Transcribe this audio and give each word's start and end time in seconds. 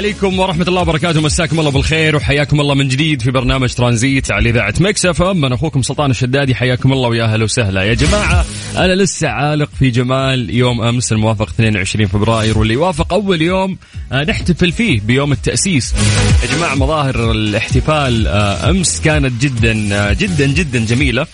عليكم 0.00 0.38
ورحمة 0.38 0.64
الله 0.68 0.80
وبركاته. 0.82 1.20
مساكم 1.20 1.60
الله 1.60 1.70
بالخير 1.70 2.16
وحياكم 2.16 2.60
الله 2.60 2.74
من 2.74 2.88
جديد 2.88 3.22
في 3.22 3.30
برنامج 3.30 3.74
ترانزيت 3.74 4.32
على 4.32 4.50
إذاعة 4.50 4.74
مكسف 4.80 5.22
أما 5.22 5.54
أخوكم 5.54 5.82
سلطان 5.82 6.10
الشدادي 6.10 6.54
حياكم 6.54 6.92
الله 6.92 7.08
ويا 7.08 7.24
أهلا 7.24 7.44
وسهلا. 7.44 7.82
يا 7.82 7.94
جماعة 7.94 8.44
أنا 8.76 8.92
لسه 8.94 9.28
عالق 9.28 9.68
في 9.78 9.90
جمال 9.90 10.50
يوم 10.50 10.82
أمس 10.82 11.12
الموافق 11.12 11.48
22 11.48 12.06
فبراير 12.06 12.58
واللي 12.58 12.74
يوافق 12.74 13.12
أول 13.12 13.42
يوم 13.42 13.78
آه، 14.12 14.24
نحتفل 14.24 14.72
فيه 14.72 15.00
بيوم 15.00 15.32
التأسيس. 15.32 15.94
يا 16.42 16.56
جماعة 16.56 16.74
مظاهر 16.74 17.30
الاحتفال 17.30 18.26
آه، 18.26 18.70
أمس 18.70 19.00
كانت 19.00 19.42
جدا 19.42 19.88
آه، 19.92 20.12
جدا 20.12 20.46
جدا 20.46 20.84
جميلة. 20.84 21.26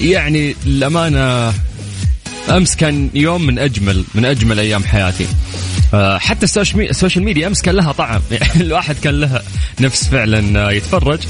يعني 0.00 0.54
الأمانة 0.66 1.54
أمس 2.50 2.76
كان 2.76 3.10
يوم 3.14 3.46
من 3.46 3.58
أجمل 3.58 4.04
من 4.14 4.24
أجمل 4.24 4.60
أيام 4.60 4.84
حياتي. 4.84 5.26
حتى 6.18 6.44
ال 6.44 6.55
social 6.55 7.24
media 7.24 7.46
أمس 7.46 7.62
كان 7.62 7.74
لها 7.74 7.92
طعم. 7.92 8.20
يعني 8.30 8.60
الواحد 8.66 8.96
كان 9.02 9.20
لها 9.20 9.42
نفس 9.80 10.08
فعلا 10.08 10.70
يتفرج. 10.70 11.20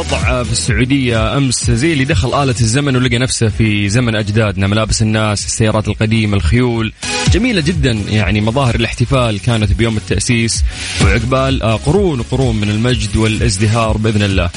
الوضع 0.00 0.42
في 0.42 0.52
السعودية 0.52 1.36
أمس 1.36 1.70
زي 1.70 1.92
اللي 1.92 2.04
دخل 2.04 2.42
آلة 2.42 2.54
الزمن 2.60 2.96
ولقى 2.96 3.18
نفسه 3.18 3.48
في 3.48 3.88
زمن 3.88 4.14
أجدادنا 4.14 4.66
ملابس 4.66 5.02
الناس 5.02 5.46
السيارات 5.46 5.88
القديمة 5.88 6.36
الخيول. 6.36 6.92
جميلة 7.32 7.60
جدا 7.60 7.90
يعني 7.90 8.40
مظاهر 8.40 8.74
الاحتفال 8.74 9.40
كانت 9.40 9.72
بيوم 9.72 9.96
التأسيس 9.96 10.64
وعقبال 11.04 11.62
آه، 11.62 11.76
قرون 11.76 12.20
وقرون 12.20 12.56
من 12.56 12.70
المجد 12.70 13.16
والازدهار 13.16 13.96
بإذن 13.96 14.22
الله. 14.22 14.50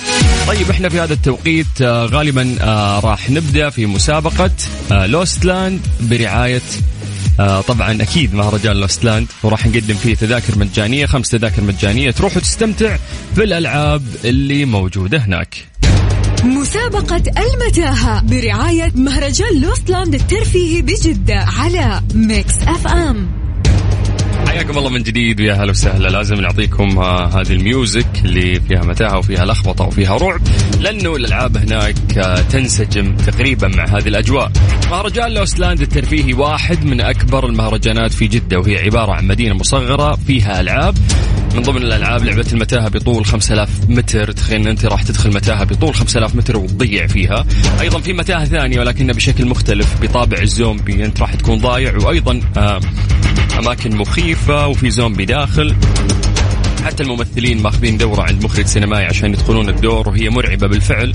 طيب 0.48 0.70
إحنا 0.70 0.90
في 0.90 1.00
هذا 1.00 1.14
التوقيت 1.14 1.82
آه، 1.82 2.06
غالبا 2.06 2.56
آه، 2.62 3.00
راح 3.00 3.30
نبدأ 3.30 3.70
في 3.70 3.86
مسابقة 3.86 4.52
Lost 4.92 5.36
Land 5.36 5.80
برعاية 6.02 6.62
آه 7.39 7.62
طبعا 7.62 8.02
أكيد 8.02 8.34
مهرجان 8.34 8.76
Lost 8.76 9.02
Land 9.02 9.28
وراح 9.44 9.67
نقدم 9.67 9.95
فيه 9.95 10.16
تذاكر 10.16 10.59
مجانية 10.59 11.06
خمس 11.06 11.30
تذاكر 11.30 11.62
مجانية 11.62 12.12
تروح 12.12 12.38
وتستمتع 12.38 12.98
في 13.36 13.44
الالعاب 13.44 14.03
اللي 14.26 14.66
موجودة 14.66 15.17
هناك. 15.17 15.56
مسابقة 16.44 17.23
المتاهة 17.38 18.22
برعاية 18.23 18.92
مهرجان 18.95 19.61
Lost 19.62 19.88
Land 19.88 20.14
الترفيهي 20.14 20.81
بجدة 20.81 21.36
على 21.36 22.02
Mix 22.16 22.53
FM 22.67 23.42
حياكم 24.54 24.78
الله 24.78 24.90
من 24.90 25.04
جديد 25.04 25.42
ويا 25.42 25.54
هلا 25.54 25.72
وسهلا. 25.72 26.08
لازم 26.08 26.36
نعطيكم 26.36 26.98
آه، 26.98 27.28
هذه 27.28 27.52
الميوزك 27.52 28.08
اللي 28.26 28.60
فيها 28.60 28.82
متاهة 28.82 29.18
وفيها 29.18 29.45
لخبطة 29.45 29.86
وفيها 29.86 30.18
رعب. 30.18 30.42
لأنه 30.82 31.16
الألعاب 31.16 31.58
هناك 31.58 32.18
آه، 32.18 32.42
تنسجم 32.42 33.16
تقريبا 33.16 33.68
مع 33.68 33.86
هذه 33.86 34.08
الأجواء. 34.08 34.52
مهرجان 34.92 35.32
لوسلاند 35.32 35.82
الترفيهي 35.82 36.34
واحد 36.34 36.86
من 36.86 37.02
أكبر 37.02 37.45
المهرجانات 37.45 38.12
في 38.12 38.28
جدة 38.28 38.60
وهي 38.60 38.78
عبارة 38.78 39.12
عن 39.12 39.28
مدينة 39.28 39.56
مصغرة 39.56 40.16
فيها 40.28 40.62
ألعاب. 40.62 40.95
من 41.54 41.62
ضمن 41.62 41.78
الألعاب 41.78 42.23
لعبة 42.23 42.46
المتاهة 42.54 42.90
بطول 42.90 43.26
5000 43.26 43.70
متر. 43.90 44.32
تخيل 44.32 44.68
أنت 44.68 44.86
راح 44.86 45.04
تدخل 45.04 45.34
متاهة 45.34 45.64
بطول 45.64 45.95
5000 45.95 46.36
متر 46.36 46.58
وتضيع 46.58 47.08
فيها. 47.08 47.45
أيضا 47.82 48.00
في 48.00 48.14
متاهة 48.14 48.45
ثانية 48.45 48.80
ولكنها 48.80 49.16
بشكل 49.16 49.45
مختلف. 49.45 50.02
بطابع 50.02 50.42
الزومبي. 50.42 51.06
أنت 51.06 51.22
راح 51.22 51.36
تكون 51.36 51.60
ضايع 51.60 51.98
وأيضا 51.98 52.42
آه 52.58 52.80
أماكن 53.60 53.95
مخيفة 53.95 54.68
وفي 54.68 54.90
زومبي 54.90 55.26
داخل. 55.26 55.76
حتى 56.84 57.03
الممثلين 57.03 57.62
ماخذين 57.62 57.98
دورة 57.98 58.22
عند 58.22 58.45
مخرج 58.45 58.66
سينمائي 58.66 59.05
عشان 59.05 59.33
يدخلون 59.33 59.70
الدور 59.70 60.10
وهي 60.10 60.30
مرعبة 60.30 60.67
بالفعل. 60.67 61.14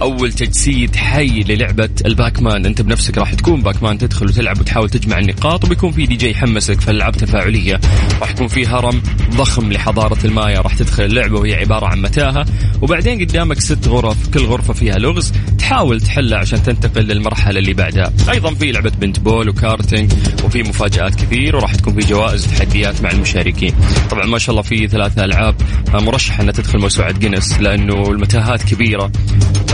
أول 0.00 0.32
تجسيد 0.32 0.96
حي 0.96 1.40
للعبة 1.40 1.90
ال 2.06 2.13
Pac-Man. 2.13 2.66
أنت 2.66 2.82
بنفسك 2.82 3.18
راح 3.18 3.34
تكون 3.34 3.62
Pac-Man 3.62 3.98
تدخل 3.98 4.26
وتلعب 4.26 4.60
وتحاول 4.60 4.90
تجمع 4.90 5.18
النقاط 5.18 5.64
وبيكون 5.64 5.92
في 5.92 6.06
دي 6.06 6.16
جي 6.16 6.30
يحمسك 6.30 6.80
فالألعاب 6.80 7.16
تفاعلية. 7.16 7.80
راح 8.20 8.30
يكون 8.30 8.48
في 8.48 8.66
هرم 8.66 9.02
ضخم 9.36 9.72
لحضارة 9.72 10.18
المايا 10.24 10.60
راح 10.60 10.74
تدخل 10.74 11.04
اللعبة 11.04 11.38
وهي 11.38 11.54
عبارة 11.54 11.86
عن 11.86 12.02
متاهة. 12.02 12.46
وبعدين 12.82 13.20
قدامك 13.20 13.60
ست 13.60 13.88
غرف 13.88 14.28
كل 14.28 14.40
غرفة 14.40 14.72
فيها 14.74 14.98
لغز. 14.98 15.32
تحاول 15.58 16.00
تحلها 16.00 16.38
عشان 16.38 16.62
تنتقل 16.62 17.02
للمرحلة 17.02 17.58
اللي 17.58 17.72
بعدها. 17.72 18.12
أيضا 18.30 18.54
في 18.54 18.72
لعبة 18.72 18.92
paintball 19.00 19.48
وكارتينج 19.48 20.12
وفي 20.44 20.62
مفاجآت 20.62 21.14
كثير 21.14 21.56
وراح 21.56 21.74
تكون 21.74 22.00
في 22.00 22.08
جوائز 22.08 22.46
وتحديات 22.46 23.02
مع 23.02 23.10
المشاركين. 23.10 23.74
طبعا 24.10 24.26
ما 24.26 24.38
شاء 24.38 24.50
الله 24.50 24.62
في 24.62 24.88
ثلاث 24.88 25.09
ثلاث 25.16 25.18
العاب 25.18 25.54
مرشحه 25.94 26.42
أنها 26.42 26.52
تدخل 26.52 26.78
موسوعة 26.78 27.12
جينيس 27.12 27.60
لأنه 27.60 28.10
المتاهات 28.10 28.62
كبيرة. 28.62 29.12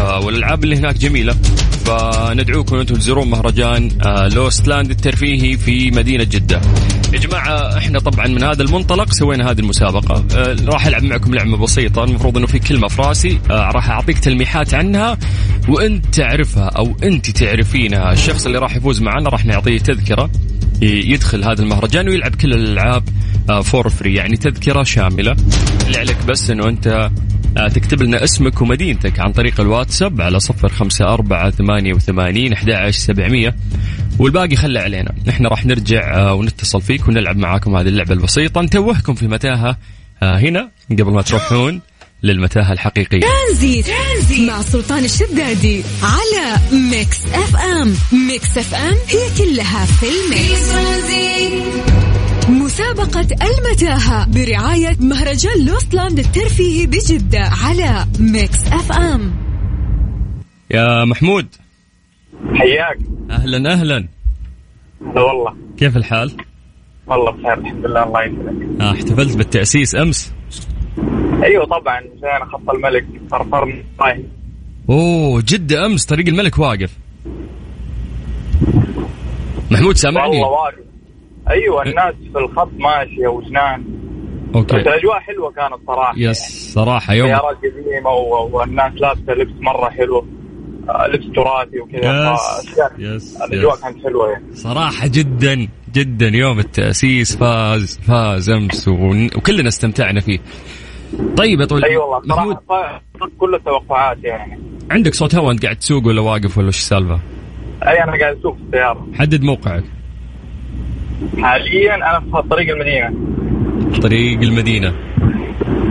آه، 0.01 0.19
والألعاب 0.21 0.65
اللي 0.65 0.77
هناك 0.77 0.99
جميلة. 0.99 1.33
فندعوكم 1.87 2.77
أنتم 2.77 2.95
تزورون 2.95 3.31
مهرجان 3.31 3.89
لوست 4.33 4.69
آه، 4.69 4.69
لاند 4.69 4.91
الترفيهي 4.91 5.57
في 5.57 5.91
مدينة 5.91 6.25
جدة. 6.25 6.61
يا 7.13 7.19
جماعة 7.19 7.79
إحنا 7.79 7.99
طبعا 7.99 8.27
من 8.27 8.43
هذا 8.43 8.63
المنطلق 8.63 9.13
سوينا 9.13 9.51
هذه 9.51 9.61
المسابقة. 9.61 10.25
آه، 10.37 10.57
راح 10.67 10.87
ألعب 10.87 11.03
معكم 11.03 11.35
لعبة 11.35 11.57
بسيطة. 11.57 12.05
المفروض 12.05 12.37
إنه 12.37 12.47
في 12.47 12.59
كلمة 12.59 12.89
في 12.89 13.03
راسي. 13.03 13.39
راح 13.51 13.91
أعطيك 13.91 14.19
تلميحات 14.19 14.75
عنها. 14.75 15.19
وإنت 15.69 16.07
تعرفها 16.15 16.65
أو 16.65 16.97
إنت 17.03 17.31
تعرفينها. 17.31 18.13
الشخص 18.13 18.47
اللي 18.47 18.59
راح 18.59 18.77
يفوز 18.77 19.03
معنا 19.03 19.29
راح 19.29 19.47
نعطيه 19.47 19.79
تذكرة. 19.79 20.31
يدخل 20.83 21.45
هذا 21.45 21.63
المهرجان 21.63 22.09
ويلعب 22.09 22.35
كل 22.35 22.53
الألعاب. 22.53 23.05
for 23.47 23.89
free 23.89 24.15
يعني 24.15 24.37
تذكرة 24.37 24.83
شاملة. 24.83 25.37
اللي 25.87 25.99
عليك 25.99 26.17
بس 26.27 26.51
إنه 26.51 26.69
أنت 26.69 27.11
آه، 27.57 27.69
تكتب 27.69 28.03
لنا 28.03 28.25
اسمك 28.25 28.63
ومدينتك 28.63 29.21
عن 29.21 29.33
طريق 29.33 29.61
الواتساب 29.61 30.21
على 30.21 30.41
صفر 30.41 30.69
خمسة 30.69 31.05
أربعة 31.05 31.51
ثمانية 31.51 31.95
وثمانين 31.95 32.53
أحد 32.53 32.91
سبعمية. 32.91 33.57
والباقي 34.19 34.57
خلى 34.57 34.79
علينا. 34.79 35.13
نحن 35.27 35.47
راح 35.47 35.67
نرجع 35.67 36.15
آه، 36.15 36.35
ونتصل 36.35 36.83
فيك 36.83 37.09
ونلعب 37.09 37.37
معاكم 37.37 37.77
هذه 37.77 37.89
اللعبة 37.89 38.15
البسيطة. 38.15 38.63
نتوهكم 38.63 39.15
في 39.15 39.29
متاهة 39.29 39.77
آه، 40.23 40.39
هنا 40.39 40.71
قبل 40.91 41.13
ما 41.13 41.23
تروحون 41.23 41.81
للمتاهة 42.23 42.73
الحقيقية. 42.73 43.21
Tranzit. 43.21 43.87
Tranzit 43.87 44.51
مع 44.51 44.63
سلطان 44.63 45.05
الشدادي 45.05 45.83
على 46.03 46.57
Mix 46.73 47.27
FM. 47.27 47.95
Mix 48.29 48.59
FM 48.59 48.95
هي 49.09 49.29
كلها 49.39 49.85
في 49.85 50.07
ال 50.07 50.47
mix. 50.47 52.06
مسابقة 52.49 53.21
المتاهة 53.43 54.27
برعاية 54.31 54.97
مهرجان 55.01 55.67
Lost 55.67 55.93
Land 55.93 56.19
الترفيهي 56.19 56.87
بجدة 56.87 57.41
على 57.41 58.07
ميكس 58.21 58.67
أف 58.67 58.93
أم. 58.93 59.33
يا 60.71 61.05
محمود. 61.05 61.47
حياك. 62.55 62.99
أهلا 63.31 63.73
أهلا. 63.73 64.09
والله. 65.01 65.57
كيف 65.79 65.97
الحال؟ 65.97 66.37
والله 67.07 67.31
بخير 67.31 67.59
الحمد 67.59 67.87
لله 67.87 68.05
الله 68.05 68.23
يسلمك. 68.25 68.81
آه 68.81 68.93
احتفلت 68.93 69.37
بالتأسيس 69.37 69.95
أمس. 69.95 70.33
أيوه 71.43 71.65
طبعا 71.65 72.01
مشان 72.01 72.49
خط 72.53 72.71
الملك 72.71 73.07
فرفرنا. 73.31 73.83
طايح 73.99 74.19
أوه 74.89 75.43
جدة 75.49 75.87
أمس 75.87 76.05
طريق 76.05 76.27
الملك 76.29 76.59
واقف. 76.59 76.93
محمود 79.71 79.97
سامعني؟ 79.97 80.31
والله 80.31 80.49
واقف. 80.49 80.75
أيوه 81.51 81.83
الناس 81.83 82.15
في 82.33 82.39
الخط 82.39 82.71
ماشية 82.79 83.29
وجنان. 83.29 83.85
okay. 84.55 84.77
بس 84.77 84.83
الأجواء 84.87 85.19
حلوة 85.21 85.51
كانت 85.51 85.81
صراحة. 85.87 86.15
yes 86.17 86.73
صراحة 86.75 87.15
يوم. 87.15 87.29
سيارات 87.29 87.57
قديمة 87.57 88.11
والناس 88.11 88.93
لابسة 88.97 89.33
لبس 89.33 89.61
مرة 89.61 89.91
حلو. 89.91 90.27
آه، 90.89 91.07
لبس 91.07 91.27
تراثي 91.37 91.81
وكذا. 91.81 92.35
yes 92.35 92.81
yes 92.99 93.43
الأجواء 93.43 93.77
كانت 93.77 94.05
حلوة 94.05 94.31
يعني. 94.31 94.55
صراحة 94.55 95.07
جدا 95.07 95.69
جدا. 95.93 96.29
يوم 96.29 96.59
التأسيس 96.59 97.37
فاز 97.37 97.99
فاز 97.99 98.51
أمس 98.51 98.89
وكلنا 98.89 99.69
استمتعنا 99.69 100.21
فيه. 100.21 100.39
طيب 101.37 101.61
يا 101.61 101.67
طويل 101.67 101.85
أي 101.85 101.97
والله 101.97 102.59
صراحة 102.69 103.03
كل 103.39 103.55
التوقعات 103.55 104.19
يعني. 104.25 104.61
عندك 104.91 105.15
صوت 105.15 105.35
هواء 105.35 105.53
أنت 105.53 105.63
قاعد 105.63 105.77
تسوق 105.77 106.07
ولا 106.07 106.21
واقف 106.21 106.59
ولا 106.59 106.67
إيش 106.67 106.79
السالفة؟ 106.79 107.21
أي 107.89 108.05
أنا 108.05 108.19
قاعد 108.21 108.37
أسوق 108.37 108.57
في 108.57 108.63
السيارة. 108.63 109.07
حدد 109.15 109.43
موقعك. 109.43 109.85
حاليا 111.43 111.95
أنا 111.95 112.21
في 112.21 112.49
طريق 112.51 112.75
المدينة. 112.75 113.11
طريق 114.03 114.41
المدينة. 114.41 114.89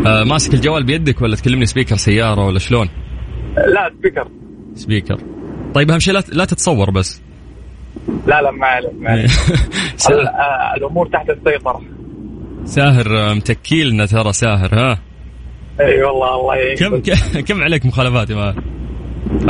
آه 0.08 0.24
ماسك 0.24 0.54
الجوال 0.54 0.84
بيدك 0.84 1.22
ولا 1.22 1.36
تكلمني 1.36 1.66
speaker 1.66 1.96
سيارة 1.96 2.46
ولا 2.46 2.60
شلون؟ 2.60 2.90
لا 3.56 3.92
سبيكر. 4.00 4.28
سبيكر. 4.74 5.18
طيب 5.74 5.92
أهم 5.92 6.00
شيء 6.00 6.14
لا 6.14 6.24
لا 6.34 6.46
تتصور 6.46 6.92
بس. 6.92 7.22
لا 8.28 8.42
لا 8.42 8.52
ما 8.52 8.68
عليك 8.68 8.92
ما 9.00 9.10
عليك. 9.10 9.30
آه، 10.12 10.78
الأمور 10.78 11.08
تحت 11.08 11.30
السيطرة. 11.30 11.82
ساهر 12.66 13.18
آه، 13.18 13.34
متكيلنا 13.34 14.06
ترى 14.06 14.34
ساهر 14.34 14.70
ها؟ 14.74 15.00
إي 15.82 16.04
والله 16.04 16.36
الله 16.36 16.56
يعينك. 16.56 16.80
كم 16.80 17.42
كم 17.48 17.64
عليك 17.64 17.86
مخالفات 17.86 18.30
يا 18.30 18.36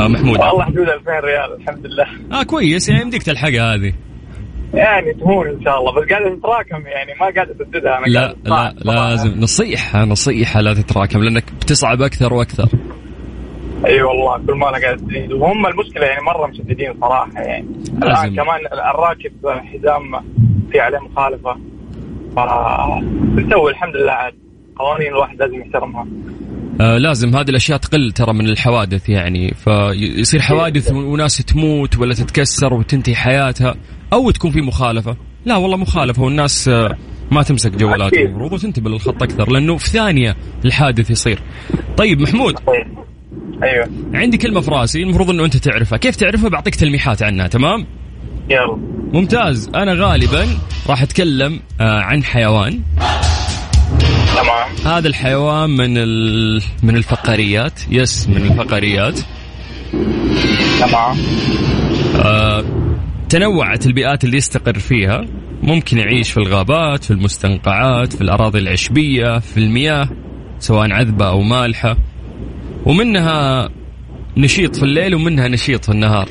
آه 0.00 0.08
محمود. 0.08 0.38
والله 0.40 0.64
حدود 0.64 0.88
2000 0.88 1.10
ريال 1.20 1.56
الحمد 1.60 1.86
لله. 1.86 2.06
آه 2.40 2.42
كويس 2.42 2.88
يعني 2.88 3.02
يمديك 3.02 3.22
تلحقها 3.22 3.74
هذه. 3.74 3.92
يعني 4.74 5.12
تهون 5.14 5.48
إن 5.48 5.62
شاء 5.64 5.80
الله 5.80 5.92
بس 5.92 6.08
قاعدة 6.08 6.36
تتراكم 6.36 6.86
يعني 6.86 7.14
ما 7.20 7.26
قاعدة 7.26 7.54
تسددها 7.54 7.98
أنا 7.98 8.06
لا 8.06 8.34
لا 8.44 8.74
لازم 8.84 9.40
نصيحة 9.40 10.04
نصيحة 10.04 10.60
لا 10.60 10.74
تتراكم 10.74 11.18
لأنك 11.22 11.44
بتصعب 11.52 12.02
أكثر 12.02 12.34
وأكثر. 12.34 12.68
أي 13.86 14.02
والله 14.02 14.46
كل 14.46 14.54
ما 14.54 14.66
قاعد 14.66 14.96
تزيد 14.96 15.32
وهم 15.32 15.66
المشكلة 15.66 16.06
يعني 16.06 16.22
مرة 16.24 16.46
مشددين 16.46 16.94
صراحة 17.00 17.40
يعني. 17.40 17.66
الآن 18.02 18.34
كمان 18.36 18.60
الراكب 18.90 19.32
حزام 19.48 20.24
في 20.72 20.80
عليه 20.80 20.98
مخالفة. 20.98 21.56
فنسوي 22.36 23.70
الحمد 23.70 23.96
لله 23.96 24.12
عاد. 24.12 24.34
قوانين 24.76 25.08
الواحد 25.08 25.38
لازم 25.38 25.60
يحترمها. 25.60 26.06
آه 26.80 26.98
لازم 26.98 27.36
هذه 27.36 27.50
الأشياء 27.50 27.78
تقل 27.78 28.12
ترى 28.12 28.32
من 28.32 28.48
الحوادث 28.48 29.08
يعني. 29.08 29.54
فيصير 29.54 30.40
حوادث 30.40 30.92
وناس 30.92 31.36
تموت 31.36 31.98
ولا 31.98 32.14
تتكسر 32.14 32.74
وتنتهي 32.74 33.14
حياتها 33.14 33.74
أو 34.12 34.30
تكون 34.30 34.50
في 34.50 34.60
مخالفة. 34.60 35.16
لا 35.44 35.56
والله 35.56 35.76
مخالفة 35.76 36.22
والناس 36.22 36.68
آه 36.68 36.96
ما 37.30 37.42
تمسك 37.42 37.70
جوالاتهم 37.70 38.26
المفروض 38.26 38.52
وتنتبه 38.52 38.90
للخط 38.90 39.22
أكثر 39.22 39.52
لأنه 39.52 39.76
في 39.76 39.90
ثانية 39.90 40.36
الحادث 40.64 41.10
يصير. 41.10 41.42
طيب 41.96 42.20
محمود. 42.20 42.54
أيوه. 43.62 43.88
عندي 44.14 44.36
كلمة 44.36 44.60
في 44.60 44.70
راسي 44.70 45.02
المفروض 45.02 45.30
إنه 45.30 45.44
أنت 45.44 45.56
تعرفها. 45.56 45.98
كيف 45.98 46.16
تعرفها؟ 46.16 46.48
بعطيك 46.48 46.74
تلميحات 46.74 47.22
عنها 47.22 47.46
تمام؟ 47.46 47.86
يلا. 48.50 48.78
ممتاز. 49.12 49.70
أنا 49.74 49.94
غالبا 49.94 50.46
راح 50.88 51.02
أتكلم 51.02 51.60
آه 51.80 52.00
عن 52.00 52.24
حيوان. 52.24 52.80
هذا 54.84 55.08
الحيوان 55.08 55.70
من 55.70 55.98
ال... 55.98 56.62
من 56.82 56.96
الفقاريات 56.96 57.80
يس 57.90 58.28
من 58.28 58.36
الفقاريات 58.36 59.20
تمام. 60.80 61.16
آه 62.24 62.64
تنوعت 63.28 63.86
البيئات 63.86 64.24
اللي 64.24 64.36
يستقر 64.36 64.78
فيها. 64.78 65.26
ممكن 65.62 65.98
يعيش 65.98 66.30
في 66.32 66.36
الغابات 66.36 67.04
في 67.04 67.10
المستنقعات 67.10 68.12
في 68.12 68.20
الأراضي 68.20 68.58
العشبية 68.58 69.38
في 69.38 69.56
المياه 69.56 70.08
سواء 70.58 70.92
عذبة 70.92 71.28
أو 71.28 71.40
مالحة. 71.40 71.96
ومنها 72.84 73.68
نشيط 74.36 74.76
في 74.76 74.82
الليل 74.82 75.14
ومنها 75.14 75.48
نشيط 75.48 75.84
في 75.84 75.92
النهار. 75.92 76.28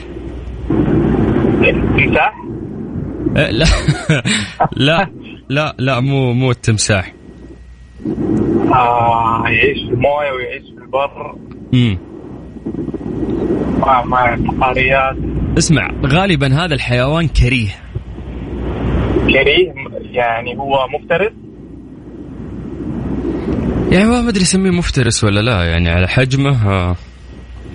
تمساح؟ 1.97 2.33
أه، 3.37 3.51
لا. 3.51 3.65
لا 4.87 5.09
لا 5.49 5.75
لا 5.79 5.99
مو 5.99 6.33
مو 6.33 6.51
التمساح. 6.51 7.13
آه 8.73 9.43
يعيش 9.45 9.77
في 9.77 9.93
الموية 9.93 10.31
ويعيش 10.31 10.63
في 10.63 10.83
البر. 10.83 11.35
امم 11.73 11.97
ما 13.79 14.03
ما 14.05 15.15
اسمع 15.57 15.91
غالبا 16.05 16.65
هذا 16.65 16.73
الحيوان 16.73 17.27
كريه. 17.27 17.69
كريه؟ 19.27 19.73
يعني 20.11 20.57
هو 20.57 20.87
مفترس؟ 20.87 21.31
يعني 23.91 24.05
ما 24.05 24.29
أدري 24.29 24.41
اسميه 24.41 24.71
مفترس 24.71 25.23
ولا 25.23 25.39
لا 25.39 25.63
يعني 25.63 25.89
على 25.89 26.07
حجمه 26.07 26.69
آه، 26.69 26.95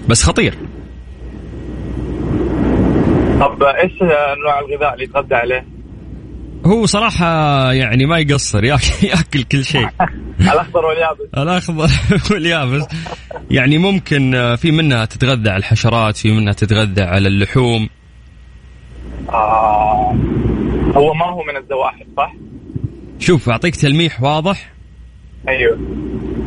بس 0.08 0.22
خطير. 0.22 0.54
طب 3.40 3.62
إيش 3.62 3.92
نوع 4.44 4.60
الغذاء 4.60 4.94
اللي 4.94 5.04
يتغذى 5.04 5.34
عليه؟ 5.34 5.66
هو 6.66 6.86
صراحة 6.86 7.26
يعني 7.72 8.06
ما 8.06 8.18
يقصر 8.18 8.64
ياكل, 8.64 9.06
ياكل 9.08 9.42
كل 9.42 9.64
شيء. 9.64 9.88
الأخضر 10.40 10.86
واليابس. 10.86 11.20
الأخضر 11.42 11.88
واليابس. 12.30 12.86
يعني 13.50 13.78
ممكن 13.78 14.34
آه، 14.34 14.54
في 14.54 14.70
منها 14.70 15.04
تتغذى 15.04 15.50
على 15.50 15.58
الحشرات 15.58 16.16
في 16.16 16.32
منها 16.32 16.52
تتغذى 16.52 17.02
على 17.02 17.28
اللحوم. 17.28 17.88
آه 19.28 20.14
هو 20.94 21.14
ما 21.14 21.26
هو 21.26 21.42
من 21.42 21.56
الزواحف 21.56 22.06
صح؟ 22.16 22.32
شوف 23.18 23.48
أعطيك 23.48 23.76
تلميح 23.76 24.22
واضح. 24.22 24.72
أيوه. 25.48 25.78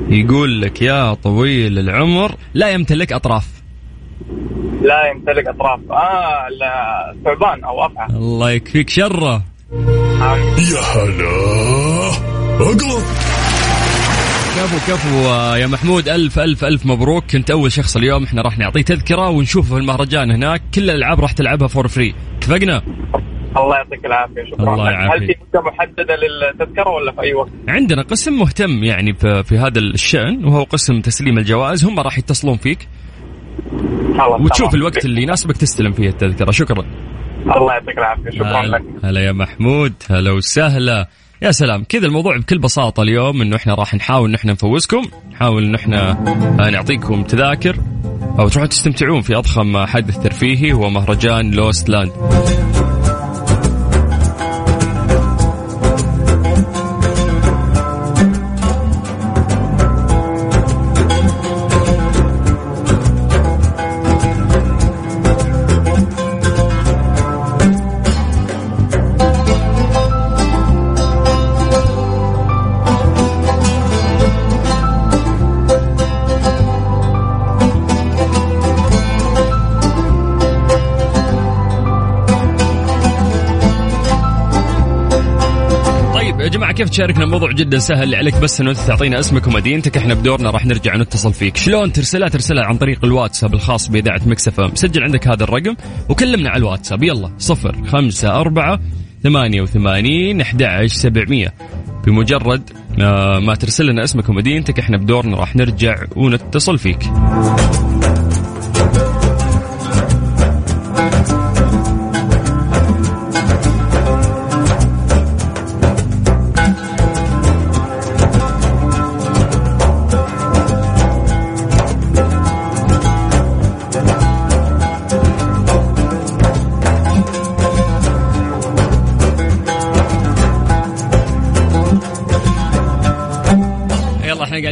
يقول 0.09 0.61
لك 0.61 0.81
يا 0.81 1.13
طويل 1.13 1.79
العمر 1.79 2.35
لا 2.53 2.69
يمتلك 2.69 3.13
أطراف. 3.13 3.47
لا 4.81 5.07
يمتلك 5.11 5.47
أطراف. 5.47 5.79
آه 5.91 6.47
لا 6.49 7.15
ثعبان 7.25 7.63
أو 7.63 7.85
أفعى. 7.85 8.07
الله 8.09 8.51
يكفيك 8.51 8.89
شره. 8.89 9.52
يا 9.73 10.79
هلا. 10.95 11.33
أقلب 12.59 13.03
كفو 14.55 14.93
كفو 14.93 15.33
يا 15.55 15.67
محمود. 15.67 16.09
ألف 16.09 16.39
ألف 16.39 16.65
ألف 16.65 16.85
مبروك. 16.85 17.23
كنت 17.31 17.51
أول 17.51 17.71
شخص 17.71 17.97
اليوم. 17.97 18.23
إحنا 18.23 18.41
راح 18.41 18.57
نعطيه 18.57 18.81
تذكرة 18.81 19.29
ونشوفه 19.29 19.75
في 19.75 19.81
المهرجان 19.81 20.31
هناك. 20.31 20.61
كل 20.75 20.89
الألعاب 20.89 21.19
راح 21.19 21.31
تلعبها 21.31 21.67
for 21.67 21.87
free 21.87 22.15
اتفقنا؟ 22.37 22.81
الله 23.57 23.75
يعطيك 23.75 24.05
العافية. 24.05 24.43
شكرا. 24.51 24.73
الله 24.73 24.91
يعافيك 24.91 25.21
هل 25.21 25.27
في 25.27 25.35
مده 25.49 25.61
محددة 25.61 26.15
للتذكرة 26.15 26.89
ولا 26.89 27.11
في 27.11 27.21
أي 27.21 27.33
وقت؟ 27.33 27.49
عندنا 27.67 28.01
قسم 28.01 28.33
مهتم 28.33 28.83
يعني 28.83 29.13
في, 29.13 29.43
في 29.43 29.57
هذا 29.57 29.79
الشأن 29.79 30.45
وهو 30.45 30.63
قسم 30.63 31.01
تسليم 31.01 31.37
الجوائز. 31.37 31.85
هم 31.85 31.99
راح 31.99 32.17
يتصلون 32.17 32.57
فيك. 32.57 32.87
وتشوف 34.39 34.75
الوقت 34.75 35.05
اللي 35.05 35.21
يناسبك 35.21 35.57
تستلم 35.57 35.91
فيه 35.91 36.09
التذكرة. 36.09 36.51
شكرا. 36.51 36.85
الله 37.51 37.73
يعطيك 37.73 37.97
العافية 37.97 38.29
شكرا 38.29 38.61
هلا. 38.61 38.77
لك 38.77 38.83
هلا 39.03 39.21
يا 39.21 39.31
محمود 39.31 39.93
هلا 40.09 40.31
وسهلا 40.31 41.07
يا 41.41 41.51
سلام 41.51 41.83
كذا 41.83 42.05
الموضوع 42.05 42.37
بكل 42.37 42.59
بساطة 42.59 43.03
اليوم 43.03 43.41
إنه 43.41 43.55
إحنا 43.55 43.73
راح 43.73 43.93
نحاول 43.95 44.29
إن 44.29 44.35
إحنا 44.35 44.51
نفوزكم 44.51 45.01
نحاول 45.31 45.63
إن 45.63 45.75
إحنا 45.75 46.11
آه، 46.59 46.69
نعطيكم 46.69 47.23
تذاكر 47.23 47.75
أو 48.39 48.47
تروحوا 48.47 48.69
تستمتعون 48.69 49.21
في 49.21 49.35
أضخم 49.35 49.85
حدث 49.85 50.17
ترفيهي 50.17 50.73
هو 50.73 50.89
مهرجان 50.89 51.51
لوست 51.51 51.89
لاند 51.89 52.11
تشاركنا 86.93 87.23
الموضوع 87.23 87.51
جدا 87.51 87.79
سهل 87.79 88.03
اللي 88.03 88.17
عليك 88.17 88.37
بس 88.37 88.61
إنه 88.61 88.73
تعطينا 88.73 89.19
اسمك 89.19 89.47
ومدينتك 89.47 89.97
إحنا 89.97 90.13
بدورنا 90.13 90.49
راح 90.49 90.65
نرجع 90.65 90.97
نتصل 90.97 91.33
فيك. 91.33 91.57
شلون 91.57 91.91
ترسلها؟ 91.91 92.29
ترسلها 92.29 92.65
عن 92.65 92.77
طريق 92.77 93.05
الواتساب 93.05 93.53
الخاص 93.53 93.87
بإذاعة 93.87 94.21
مكسفة 94.25 94.71
سجل 94.75 95.03
عندك 95.03 95.27
هذا 95.27 95.43
الرقم 95.43 95.75
وكلمنا 96.09 96.49
على 96.49 96.57
الواتساب. 96.57 97.03
يلا 97.03 97.31
صفر 97.37 97.83
خمسة 97.87 98.39
أربعة 98.39 98.79
ثمانية 99.23 99.61
وثمانين 99.61 100.41
أحد 100.41 100.63
عشر 100.63 100.87
سبعمية. 100.87 101.53
بمجرد 102.05 102.69
آه، 103.01 103.39
ما 103.39 103.55
ترسل 103.55 103.85
لنا 103.85 104.03
اسمك 104.03 104.29
ومدينتك 104.29 104.79
إحنا 104.79 104.97
بدورنا 104.97 105.37
راح 105.37 105.55
نرجع 105.55 106.03
ونتصل 106.15 106.77
فيك. 106.77 106.99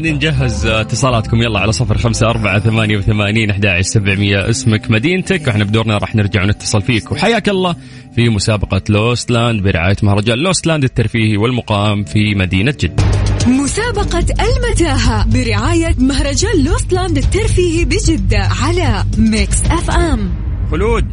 قاعدين 0.02 0.16
نجهز 0.16 0.66
اتصالاتكم. 0.66 1.42
يلا 1.42 1.60
على 1.60 1.72
صفر 1.72 1.98
خمسة 1.98 2.30
أربعة 2.30 2.60
ثمانية 2.60 2.98
وثمانين 2.98 3.50
أحد 3.50 3.82
سبعمية. 3.82 4.50
اسمك 4.50 4.92
مدينتك 4.92 5.48
وإحنا 5.48 5.64
بدورنا 5.64 5.98
راح 5.98 6.16
نرجع 6.16 6.44
ونتصل 6.44 6.82
فيك. 6.82 7.12
وحياك 7.12 7.50
الله 7.50 7.76
في 8.16 8.30
مسابقة 8.30 8.82
Lost 8.90 9.32
Land 9.32 9.64
برعاية 9.64 9.96
مهرجان 10.04 10.38
Lost 10.38 10.68
Land 10.68 10.84
الترفيهي 10.84 11.38
والمقام 11.38 12.04
في 12.04 12.36
مدينة 12.36 12.76
جدة. 12.80 13.04
مسابقة 13.48 14.26
المتاهة 14.40 15.28
برعاية 15.34 15.96
مهرجان 15.98 16.64
Lost 16.66 16.94
Land 16.94 17.18
الترفيهي 17.18 17.86
بجدة 17.86 18.40
على 18.64 19.04
Mix 19.18 19.66
FM. 19.66 20.32
خلود. 20.72 21.06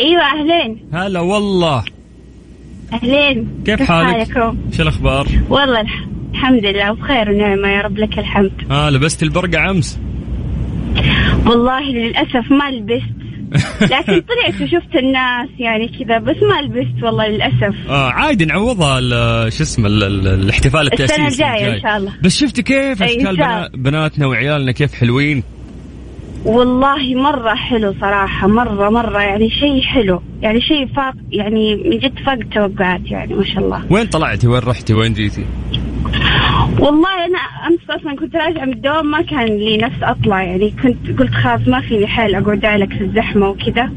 إيوه 0.00 0.22
أهلين. 0.22 0.88
هلا 0.92 1.20
والله. 1.20 1.84
أهلين. 2.92 3.62
كيف 3.66 3.82
حالك؟ 3.82 4.32
شو 4.72 4.82
الأخبار؟ 4.82 5.26
والله 5.48 5.80
الحمد 5.80 6.15
الحمد 6.32 6.64
لله 6.64 6.92
بخير 6.92 7.30
ونعمة 7.30 7.68
يا 7.68 7.82
رب 7.82 7.98
لك 7.98 8.18
الحمد. 8.18 8.52
آه 8.70 8.90
لبست 8.90 9.22
البرقع 9.22 9.70
أمس؟ 9.70 9.98
والله 11.46 11.80
للأسف 11.80 12.50
ما 12.50 12.70
لبست. 12.70 13.16
لكن 13.82 14.20
طلعت 14.20 14.60
وشفت 14.62 14.96
الناس 14.96 15.48
يعني 15.58 15.88
كذا 15.88 16.18
بس 16.18 16.36
ما 16.42 16.62
لبست 16.62 17.02
والله 17.02 17.28
للأسف. 17.28 17.74
آه 17.88 18.10
عادي 18.10 18.44
نعوضها 18.44 19.00
شو 19.50 19.62
اسمه 19.62 19.88
الاحتفال 19.88 20.86
التأسيسي 20.86 21.26
السنة 21.26 21.48
الجاية 21.48 21.74
إن 21.74 21.80
شاء 21.80 21.96
الله. 21.96 22.12
بس 22.22 22.36
شفتي 22.36 22.62
كيف 22.62 23.02
أشكال 23.02 23.68
بناتنا 23.74 24.26
وعيالنا 24.26 24.72
كيف 24.72 24.94
حلوين؟ 24.94 25.42
والله 26.44 27.14
مرة 27.14 27.54
حلو 27.54 27.94
صراحة 28.00 28.48
مرة 28.48 28.90
مرة 28.90 29.20
يعني 29.20 29.50
شيء 29.50 29.80
حلو. 29.80 30.22
يعني 30.42 30.60
شيء 30.60 30.86
فاق 30.86 31.14
يعني 31.30 31.76
من 31.76 31.98
جد 31.98 32.18
فاق 32.26 32.38
التوقعات 32.38 33.00
يعني 33.04 33.34
ما 33.34 33.44
شاء 33.44 33.58
الله. 33.58 33.84
وين 33.90 34.06
طلعتي؟ 34.06 34.46
وين 34.46 34.60
رحتي؟ 34.60 34.94
وين 34.94 35.12
جيتي؟ 35.12 35.44
والله 36.80 37.24
أنا 37.24 37.38
أمس 37.66 38.00
أصلا 38.00 38.16
كنت 38.16 38.36
راجعة 38.36 38.64
من 38.64 38.72
الدوام 38.72 39.06
ما 39.10 39.22
كان 39.22 39.46
لي 39.46 39.76
نفس 39.76 39.96
أطلع 40.02 40.42
يعني 40.42 40.74
كنت 40.82 41.18
قلت 41.20 41.34
خلاص 41.34 41.68
ما 41.68 41.80
فيني 41.80 42.06
حيل 42.06 42.34
أقعد 42.34 42.64
اعلق 42.64 42.88
في 42.88 43.00
الزحمة 43.00 43.48
وكذا. 43.48 43.90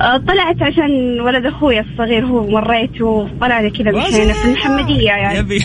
آه، 0.00 0.16
طلعت 0.16 0.62
عشان 0.62 1.20
ولد 1.20 1.46
أخوي 1.46 1.80
الصغير 1.80 2.26
هو 2.26 2.46
مريت 2.46 3.00
وطلعنا 3.00 3.68
كذا 3.68 3.90
مشينا 3.90 4.32
في 4.32 4.44
المحمدية 4.44 5.06
يعني. 5.06 5.38
يبي 5.38 5.58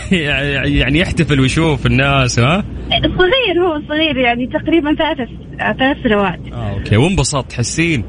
يعني 0.78 1.00
يحتفل 1.00 1.40
ويشوف 1.40 1.86
الناس 1.86 2.40
ها؟ 2.40 2.64
صغير 2.92 3.64
هو 3.66 3.82
صغير 3.88 4.18
يعني 4.18 4.48
تقريبا 4.48 4.96
ثلاث 4.96 5.30
ثلاث 5.78 5.98
سنوات. 6.04 6.40
آه 6.54 6.74
أوكي. 6.74 6.98
وانبسط 6.98 7.46
تحسين؟ 7.46 8.04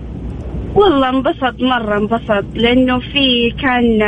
والله 0.74 1.08
انبسط 1.08 1.62
مرة 1.62 1.98
انبسط 1.98 2.44
لأنه 2.54 2.98
في 2.98 3.50
كان 3.62 4.02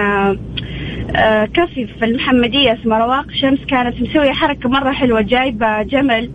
آه 1.16 1.44
كافي 1.44 1.87
في 1.99 2.04
المحمدية 2.04 2.73
اسمه 2.80 2.99
رواق 2.99 3.26
شمس 3.40 3.59
كانت 3.68 4.00
مسوية 4.00 4.32
حركة 4.32 4.68
مرة 4.68 4.92
حلوة. 4.92 5.21
جايبة 5.21 5.82
جمل 5.82 6.30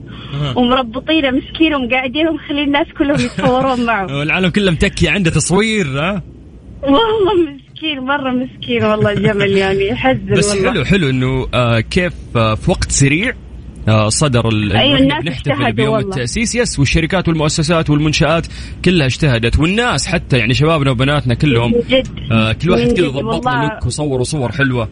ومربطينه 0.56 1.32
مسكين 1.32 1.74
ومقاعدين 1.76 2.28
ومخلين 2.28 2.64
الناس 2.68 2.88
كلهم 2.98 3.16
يتصورون 3.20 3.86
معه 3.86 4.06
والعالم 4.20 4.50
كله 4.50 4.72
متكي 4.72 5.10
عنده 5.10 5.32
تصوير 5.32 5.86
ها؟ 5.88 6.22
والله 6.84 7.52
مسكين 7.74 8.00
مرة 8.00 8.32
مسكين 8.32 8.84
والله 8.84 9.12
الجمل 9.12 9.52
يعني 9.58 9.88
يحزن 9.88 10.26
بس 10.26 10.56
والله. 10.56 10.72
حلو 10.72 10.86
حلو 10.86 11.10
إنه 11.10 11.48
آه 11.54 11.80
كيف 11.80 12.14
آه 12.36 12.56
في 12.56 12.72
وقت 12.72 12.92
سريع 12.92 13.34
صدر 14.10 14.50
أيوة 14.76 15.00
الناس 15.00 15.26
نحتفل 15.26 15.74
بيوم 15.74 15.94
والله. 15.94 16.10
التأسيس 16.10 16.56
يس 16.56 16.80
والشركات 16.80 17.28
والمؤسسات 17.28 17.90
والمنشآت 17.90 18.48
كلها 18.86 19.06
اجتهدت 19.08 19.60
والناس 19.60 20.08
حتى 20.08 20.38
يعني 20.38 20.54
شبابنا 20.54 20.92
وبناتنا 20.92 21.34
كلهم 21.34 21.74
آه 22.32 22.52
كل 22.54 22.70
واحد 22.70 22.92
كذا 22.92 23.08
ضبط. 23.08 23.48
لوك 23.48 23.86
وصوروا 23.86 24.24
صور 24.24 24.52
حلوة 24.52 24.90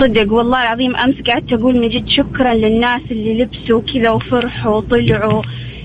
صدق 0.00 0.32
والله 0.32 0.62
العظيم 0.62 0.96
أمس 0.96 1.14
قعدت 1.26 1.52
أقول 1.52 1.78
من 1.80 1.88
جد 1.88 2.08
شكرا 2.08 2.54
للناس 2.54 3.00
اللي 3.10 3.42
لبسوا 3.42 3.80
كذا 3.94 4.10
وفرحوا 4.10 4.76
وطلعوا 4.76 5.42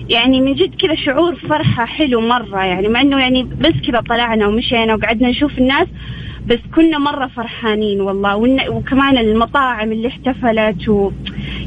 يعني 0.10 0.42
من 0.42 0.54
جد 0.54 0.76
كذا 0.82 0.96
شعور 0.96 1.36
فرحة 1.36 1.86
حلو 1.86 2.22
مرة 2.22 2.66
يعني 2.66 2.88
مع 2.88 3.02
إنه 3.02 3.20
يعني 3.20 3.44
بس 3.44 3.74
كذا 3.88 4.02
طلعنا 4.10 4.48
ومشينا 4.48 4.96
وقعدنا 4.96 5.30
نشوف 5.30 5.58
الناس 5.58 5.88
بس 6.48 6.60
كنا 6.76 6.98
مرة 6.98 7.28
فرحانين 7.28 8.02
والله. 8.02 8.36
وكمان 8.70 9.18
المطاعم 9.18 9.92
اللي 9.92 10.08
احتفلت 10.08 10.90
و 10.90 11.12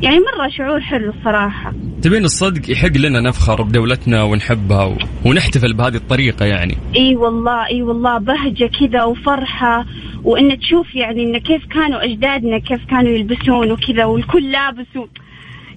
يعني 0.02 0.16
مرة 0.16 0.49
شعور 0.49 0.80
حلو 0.80 1.12
الصراحة. 1.18 1.73
تبين 2.02 2.25
الصدق 2.25 2.70
يحق 2.70 2.97
لنا 2.97 3.20
نفخر 3.20 3.62
بدولتنا 3.62 4.23
ونحبها 4.23 4.85
و... 4.85 4.97
ونحتفل 5.25 5.73
بهذه 5.73 5.94
الطريقة 5.97 6.47
يعني. 6.47 6.76
إي 6.97 7.16
والله 7.16 7.66
إي 7.66 7.82
والله 7.82 8.18
بهجة 8.18 8.70
كذا 8.80 9.04
وفرحة. 9.04 9.85
وإن 10.25 10.59
تشوف 10.59 10.94
يعني 10.94 11.23
إن 11.23 11.38
كيف 11.38 11.66
كانوا 11.66 12.04
أجدادنا 12.04 12.59
كيف 12.59 12.85
كانوا 12.85 13.11
يلبسون 13.11 13.73
وكذا 13.73 14.04
والكل 14.04 14.50
لابس 14.50 14.97
و... 14.97 15.06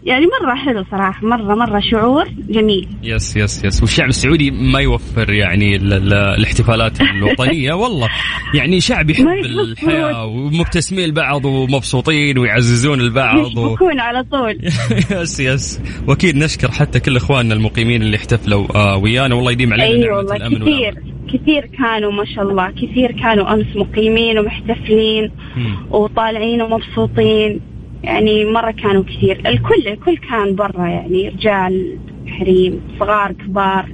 يعني 0.06 0.26
مرة 0.42 0.56
حلو 0.56 0.84
صراحة 0.92 1.26
مرة 1.28 1.56
مرة 1.56 1.80
شعور 1.80 2.26
جميل. 2.50 2.88
yes 3.04 3.38
yes 3.38 3.66
yes 3.66 3.82
والشعب 3.82 4.10
السعودي 4.10 4.52
ما 4.52 4.80
يوفر 4.80 5.34
يعني 5.34 5.76
ال- 5.76 5.94
ال- 5.94 6.14
الاحتفالات 6.14 7.02
الوطنية 7.02 7.74
والله. 7.84 8.10
يعني 8.56 8.80
شعب 8.82 9.10
يحب. 9.10 9.28
الحياة 9.28 10.26
ومبتسمين 10.26 11.06
البعض 11.06 11.46
ومبسوطين 11.46 12.38
ويعززون 12.38 13.02
البعض 13.02 13.58
و... 13.58 13.76
على 13.82 14.24
طول. 14.24 14.60
yes 15.22 15.40
yes 15.40 15.82
وأكيد 16.08 16.36
نشكر 16.38 16.72
حتى 16.72 17.00
كل 17.00 17.16
إخواننا 17.18 17.54
المقيمين 17.54 18.02
اللي 18.02 18.18
احتفلوا 18.18 18.68
آه 18.76 18.98
ويانا. 18.98 19.36
والله 19.36 19.52
يديم 19.52 19.74
علينا 19.74 19.88
اي 19.90 20.00
نعمة 20.00 20.18
والله. 20.18 20.36
الأمن 20.36 20.56
كثير 20.56 20.68
والأمان. 20.68 21.14
كثير 21.34 21.66
كانوا 21.78 22.12
ما 22.12 22.26
شاء 22.36 22.44
الله 22.44 22.72
كثير 22.72 23.12
كانوا 23.12 23.54
أمس 23.54 23.76
مقيمين 23.76 24.40
ومحتفلين 24.40 25.32
مم. 25.58 25.76
وطالعين 25.92 26.62
ومبسوطين. 26.62 27.62
يعني 28.04 28.46
مرة 28.46 28.72
كانوا 28.72 29.04
كثير. 29.04 29.42
الكل 29.46 29.88
الكل 29.88 30.18
كان 30.18 30.56
برا 30.56 30.88
يعني 30.88 31.30
رجال 31.30 31.98
حريم 32.28 32.82
صغار 33.00 33.32
كبار. 33.32 33.90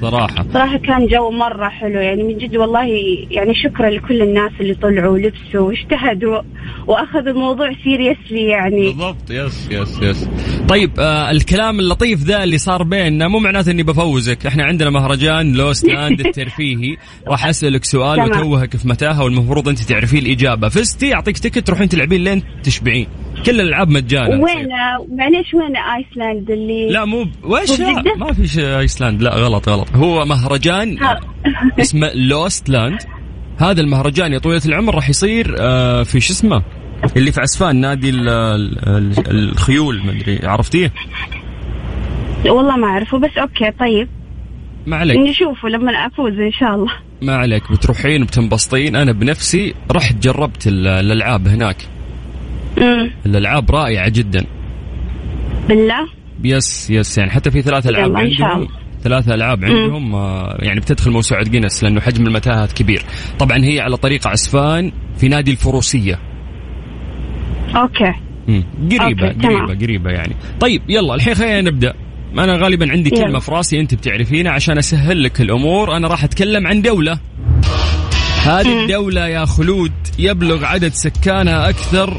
صراحة. 0.00 0.46
صراحة 0.52 0.76
كان 0.76 1.06
جو 1.06 1.30
مرة 1.30 1.68
حلو 1.68 2.00
يعني 2.00 2.22
من 2.22 2.38
جد 2.38 2.56
والله 2.56 2.86
يعني 3.30 3.54
شكرا 3.54 3.90
لكل 3.90 4.22
الناس 4.22 4.52
اللي 4.60 4.74
طلعوا 4.74 5.12
ولبسوا 5.12 5.60
واجتهدوا 5.60 6.42
وأخذوا 6.86 7.32
الموضوع 7.32 7.72
seriously 7.84 8.48
يعني. 8.48 8.84
بالضبط. 8.84 9.30
يس 9.30 9.68
يس 9.70 10.02
يس 10.02 10.28
طيب 10.68 10.90
آه 11.00 11.30
الكلام 11.30 11.80
اللطيف 11.80 12.22
ذا 12.24 12.44
اللي 12.44 12.58
صار 12.58 12.82
بيننا 12.82 13.28
مو 13.28 13.38
معناته 13.38 13.70
إني 13.70 13.82
بفوزك. 13.82 14.46
إحنا 14.46 14.64
عندنا 14.64 14.90
مهرجان 14.90 15.52
Lost 15.52 15.88
Land 15.92 16.20
الترفيهي 16.20 16.96
راح 17.28 17.46
أسألك 17.46 17.84
سؤال. 17.84 18.20
وتوهك 18.20 18.76
في 18.76 18.88
متاهة 18.88 19.24
والمفروض 19.24 19.68
أنت 19.68 19.78
تعرفين 19.78 20.18
الإجابة. 20.18 20.68
فزتي 20.68 21.14
أعطيك 21.14 21.38
ticket 21.38 21.66
تروحين 21.66 21.88
تلعبين 21.88 22.24
لين 22.24 22.42
تشبعين. 22.62 23.06
كل 23.46 23.60
الألعاب 23.60 23.88
مجانا. 23.88 24.28
وين؟ 24.28 24.68
معليش 25.18 25.54
وين؟ 25.54 25.76
آيسلاند 25.76 26.50
اللي 26.50 26.88
لا 26.90 27.04
مو 27.04 27.24
ب- 27.24 27.30
وش؟ 27.44 27.80
ما 28.16 28.32
في 28.32 28.48
شيء 28.48 28.78
آيسلاند. 28.78 29.22
لا 29.22 29.34
غلط 29.34 29.68
غلط. 29.68 29.88
هو 29.94 30.24
مهرجان. 30.24 30.98
اسمه 31.80 32.10
Lost 32.14 32.68
Land. 32.68 32.98
هذا 33.58 33.80
المهرجان 33.80 34.32
يا 34.32 34.38
طويلة 34.38 34.62
العمر 34.66 34.94
راح 34.94 35.08
يصير 35.08 35.56
آه، 35.60 36.02
في 36.02 36.20
شو 36.20 36.32
اسمه؟ 36.32 36.62
اللي 37.16 37.32
في 37.32 37.40
عسفان 37.40 37.76
نادي 37.76 38.10
ال- 38.10 38.28
ال- 38.28 38.78
ال- 38.88 39.30
الخيول 39.50 40.06
مدري 40.06 40.40
عرفتيه؟ 40.46 40.92
والله 42.46 42.76
ما 42.76 42.86
أعرفه 42.86 43.18
بس 43.18 43.30
okay 43.38 43.70
طيب. 43.80 44.08
ما 44.86 44.96
عليك. 44.96 45.16
نشوفه 45.18 45.68
لما 45.68 45.92
أفوز 45.92 46.32
إن 46.32 46.52
شاء 46.52 46.74
الله. 46.74 46.92
ما 47.22 47.34
عليك 47.36 47.72
بتروحين 47.72 48.24
بتنبسطين 48.24 48.96
أنا 48.96 49.12
بنفسي 49.12 49.74
رحت 49.90 50.14
جربت 50.16 50.66
ال- 50.66 50.86
الألعاب 50.86 51.48
هناك. 51.48 51.76
الألعاب 53.26 53.70
رائعة 53.70 54.08
جدا. 54.08 54.44
بالله؟ 55.68 56.08
yes 56.44 56.90
yes 56.90 57.18
يعني 57.18 57.30
حتى 57.30 57.50
في 57.50 57.62
ثلاث 57.62 57.86
ألعاب 57.86 58.16
عندهم 58.16 58.56
الله. 58.56 58.68
ثلاث 59.02 59.28
ألعاب 59.28 59.64
عندهم 59.64 60.14
آه، 60.14 60.56
يعني 60.58 60.80
بتدخل 60.80 61.10
موسوعه 61.10 61.44
جينيس 61.44 61.84
لأنه 61.84 62.00
حجم 62.00 62.26
المتاهات 62.26 62.72
كبير. 62.72 63.02
طبعا 63.38 63.58
هي 63.64 63.80
على 63.80 63.96
طريق 63.96 64.26
عسفان 64.26 64.92
في 65.18 65.28
نادي 65.28 65.50
الفروسية. 65.50 66.18
أوكي. 67.76 68.12
مم. 68.48 68.64
قريبة 69.00 69.26
أوكي، 69.26 69.38
تمام. 69.38 69.66
قريبة 69.66 69.86
قريبة 69.86 70.10
يعني. 70.10 70.34
طيب 70.60 70.82
يلا 70.88 71.14
الحين 71.14 71.34
خلينا 71.34 71.60
نبدأ. 71.60 71.94
أنا 72.38 72.56
غالبا 72.56 72.90
عندي. 72.90 73.10
كلمة 73.10 73.38
في 73.38 73.50
راسي 73.50 73.80
أنت 73.80 73.94
بتعرفينها 73.94 74.52
عشان 74.52 74.78
أسهل 74.78 75.22
لك 75.22 75.40
الأمور. 75.40 75.96
أنا 75.96 76.08
راح 76.08 76.24
أتكلم 76.24 76.66
عن 76.66 76.82
دولة. 76.82 77.18
هذه 78.44 78.82
الدولة 78.82 79.26
يا 79.26 79.44
خلود 79.44 79.92
يبلغ 80.18 80.64
عدد 80.64 80.92
سكانها 80.92 81.68
أكثر 81.68 82.16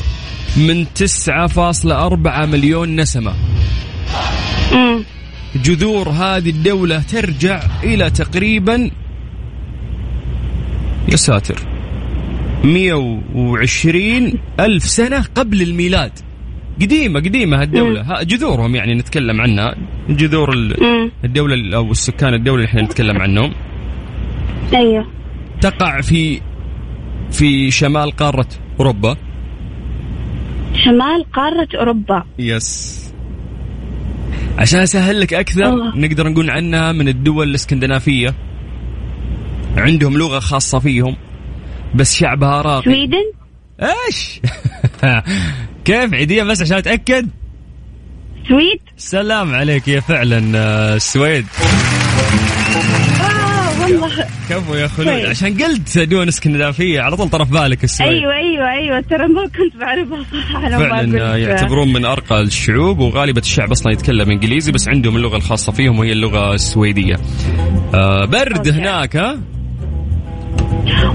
من 0.58 0.86
9.4 0.86 2.46
مليون 2.46 2.96
نسمة. 2.96 3.34
جذور 5.56 6.10
هذه 6.10 6.50
الدولة 6.50 7.00
ترجع 7.00 7.62
إلى 7.84 8.10
تقريبا 8.10 8.92
يا 11.12 11.16
ساتر 11.16 11.60
120 12.64 14.34
ألف 14.60 14.84
سنة 14.84 15.26
قبل 15.36 15.62
الميلاد. 15.62 16.12
قديمة 16.82 17.20
قديمة 17.20 17.62
هالدولة. 17.62 18.02
ها 18.02 18.24
جذورهم 18.24 18.76
يعني 18.76 18.94
نتكلم 18.96 19.42
عنها. 19.42 19.76
جذور 20.10 20.54
ال- 20.54 21.12
الدولة 21.24 21.54
ال- 21.56 21.74
أو 21.74 21.92
السكان 21.92 22.34
الدولة 22.34 22.56
اللي 22.58 22.68
إحنا 22.70 22.82
نتكلم 22.82 23.18
عنهم. 23.22 23.54
أيوه. 24.74 25.08
تقع 25.64 26.02
في 26.02 26.42
في 27.32 27.72
شمال 27.72 28.12
قارة 28.12 28.48
أوروبا؟ 28.80 29.18
شمال 30.86 31.32
قارة 31.34 31.68
أوروبا. 31.76 32.24
يس 32.40 33.00
عشان 34.58 34.80
أسهل 34.80 35.20
لك 35.20 35.34
أكثر 35.34 35.66
أوه. 35.66 35.98
نقدر 35.98 36.30
نقول 36.30 36.50
عنها 36.50 36.92
من 36.92 37.08
الدول 37.08 37.50
الإسكندنافية. 37.50 38.36
عندهم 39.78 40.18
لغة 40.18 40.40
خاصة 40.40 40.80
فيهم 40.80 41.16
بس 41.96 42.16
شعبها 42.16 42.62
راقي 42.62 42.84
سويدن؟ 42.84 43.32
إيش؟ 43.82 44.40
كيف؟ 45.86 46.14
عيدية 46.14 46.44
بس 46.44 46.62
عشان 46.62 46.78
أتأكد. 46.78 47.30
سويد؟ 48.48 48.80
سلام 48.98 49.56
عليك 49.56 49.88
يا 49.88 50.00
فعلا 50.00 50.58
آه، 50.58 50.96
السويد 50.96 51.46
آه 51.46 53.13
والله 53.96 54.26
كفو 54.50 54.76
يا 54.76 54.88
خلود 54.88 55.08
طيب. 55.08 55.26
عشان 55.26 55.58
قلت 55.58 55.98
دول 55.98 56.28
اسكندنافية 56.28 57.02
على 57.02 57.18
طول 57.18 57.30
طرف 57.30 57.52
بالك 57.52 57.84
السويد 57.84 58.10
أيوه 58.10 58.36
أيوه 58.36 58.72
أيوه 58.72 59.02
ترى 59.02 59.28
ما 59.28 59.44
كنت 59.44 59.76
بعرفها 59.80 60.26
صراحة 60.32 60.70
لما 60.70 60.90
فعلا 60.90 61.34
آه،. 61.34 61.38
يعتبرون 61.38 61.94
من 61.94 62.06
أرقى 62.06 62.42
الشعوب 62.42 63.00
وغالبة 63.00 63.42
الشعب 63.42 63.72
أصلا 63.72 63.94
يتكلم 63.94 64.32
إنجليزي 64.32 64.72
بس 64.72 64.88
عندهم 64.88 65.16
اللغة 65.16 65.38
الخاصة 65.38 65.72
فيهم 65.72 66.00
وهي 66.00 66.12
اللغة 66.12 66.54
السويدية. 66.54 67.20
آه 67.94 68.26
برد 68.26 68.58
أوكي. 68.58 68.72
هناك 68.72 69.16
ها؟ 69.16 69.40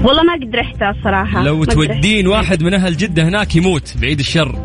والله 0.03 0.23
ما 0.23 0.33
قد 0.33 0.55
رحتها 0.55 0.89
الصراحة 0.91 1.43
لو 1.43 1.63
تودين 1.63 2.27
واحد 2.27 2.63
من 2.63 2.73
أهل 2.73 2.97
جدة 2.97 3.23
هناك 3.23 3.55
يموت 3.55 3.97
بعيد 4.01 4.19
الشر. 4.19 4.55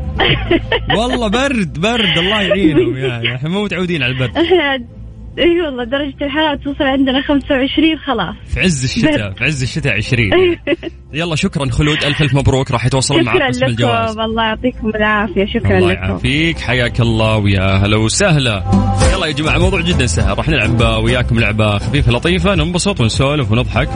والله 0.99 1.29
برد 1.29 1.81
برد 1.81 2.19
الله 2.19 2.43
يعينهم 2.43 2.97
يعني 2.97 3.29
إحنا 3.37 3.49
مو 3.49 3.65
متعودين 3.65 4.03
على 4.03 4.13
البرد. 4.13 4.37
اي 5.39 5.61
والله 5.61 5.85
درجة 5.85 6.25
الحرارة 6.25 6.57
توصل 6.57 6.85
عندنا 6.85 7.23
25 7.23 7.99
خلاص. 7.99 8.35
في 8.47 8.61
عز 8.61 8.85
الشتاء 8.85 9.33
في 9.39 9.45
عز 9.45 9.63
الشتاء 9.63 9.97
20 9.97 10.31
يلا 11.13 11.37
شكرا 11.37 11.71
خلود. 11.71 12.05
ألف 12.05 12.23
ألف 12.23 12.35
مبروك 12.35 12.71
راح 12.71 12.87
يتواصلون 12.87 13.25
معك 13.25 13.43
قسم 13.43 13.65
الجواز 13.65 14.11
شكرا 14.11 14.13
لكم 14.13 14.21
الله 14.21 14.43
يعطيكم 14.43 14.89
العافية. 14.89 15.47
شكرا 15.47 15.79
الله 15.79 15.93
لكم. 15.93 16.03
الله 16.03 16.09
يعافيك. 16.09 16.59
حياك 16.59 17.01
الله 17.01 17.37
ويا 17.37 17.77
هلا 17.77 17.97
وسهلا. 17.97 18.65
يلا 19.13 19.27
يا 19.27 19.33
جماعة 19.33 19.59
موضوع 19.59 19.81
جدا 19.81 20.07
سهل. 20.07 20.39
راح 20.39 20.49
نلعب 20.49 21.05
وياكم 21.05 21.41
لعبة 21.41 21.79
خفيفة 21.79 22.13
لطيفة. 22.13 22.55
ننبسط 22.55 23.01
ونسولف 23.01 23.53
ونضحك. 23.53 23.89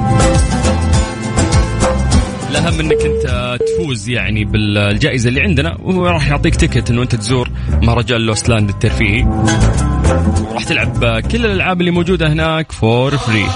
الأهم 2.51 2.81
إنك 2.81 3.01
أنت 3.03 3.57
تفوز 3.67 4.09
يعني 4.09 4.45
بالجائزة 4.45 5.29
اللي 5.29 5.41
عندنا 5.41 5.77
وراح 5.83 6.29
يعطيك 6.29 6.57
تكت 6.57 6.91
إنه 6.91 7.03
أنت 7.03 7.15
تزور 7.15 7.51
مهرجان 7.83 8.21
لوستلاند 8.21 8.69
الترفيهي 8.69 9.23
وراح 10.51 10.65
تلعب 10.65 11.21
كل 11.21 11.47
الألعاب 11.47 11.81
اللي 11.81 11.91
موجودة 11.91 12.33
هناك 12.33 12.73
for 12.73 13.17
free 13.17 13.47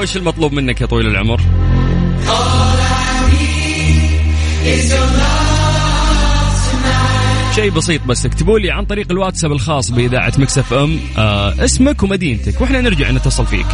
وش 0.00 0.16
المطلوب 0.16 0.52
منك 0.52 0.80
يا 0.80 0.86
طويل 0.86 1.06
العمر؟ 1.06 1.40
شيء 7.54 7.70
بسيط 7.70 8.00
بس 8.06 8.26
اكتبوا 8.26 8.58
لي 8.58 8.70
عن 8.70 8.84
طريق 8.84 9.06
الواتساب 9.10 9.52
الخاص 9.52 9.90
بإذاعة 9.90 10.32
Mix 10.38 10.72
FM 10.72 10.98
آه 11.18 11.64
اسمك 11.64 12.02
ومدينتك 12.02 12.60
وإحنا 12.60 12.80
نرجع 12.80 13.10
نتصل 13.10 13.46
فيك. 13.46 13.66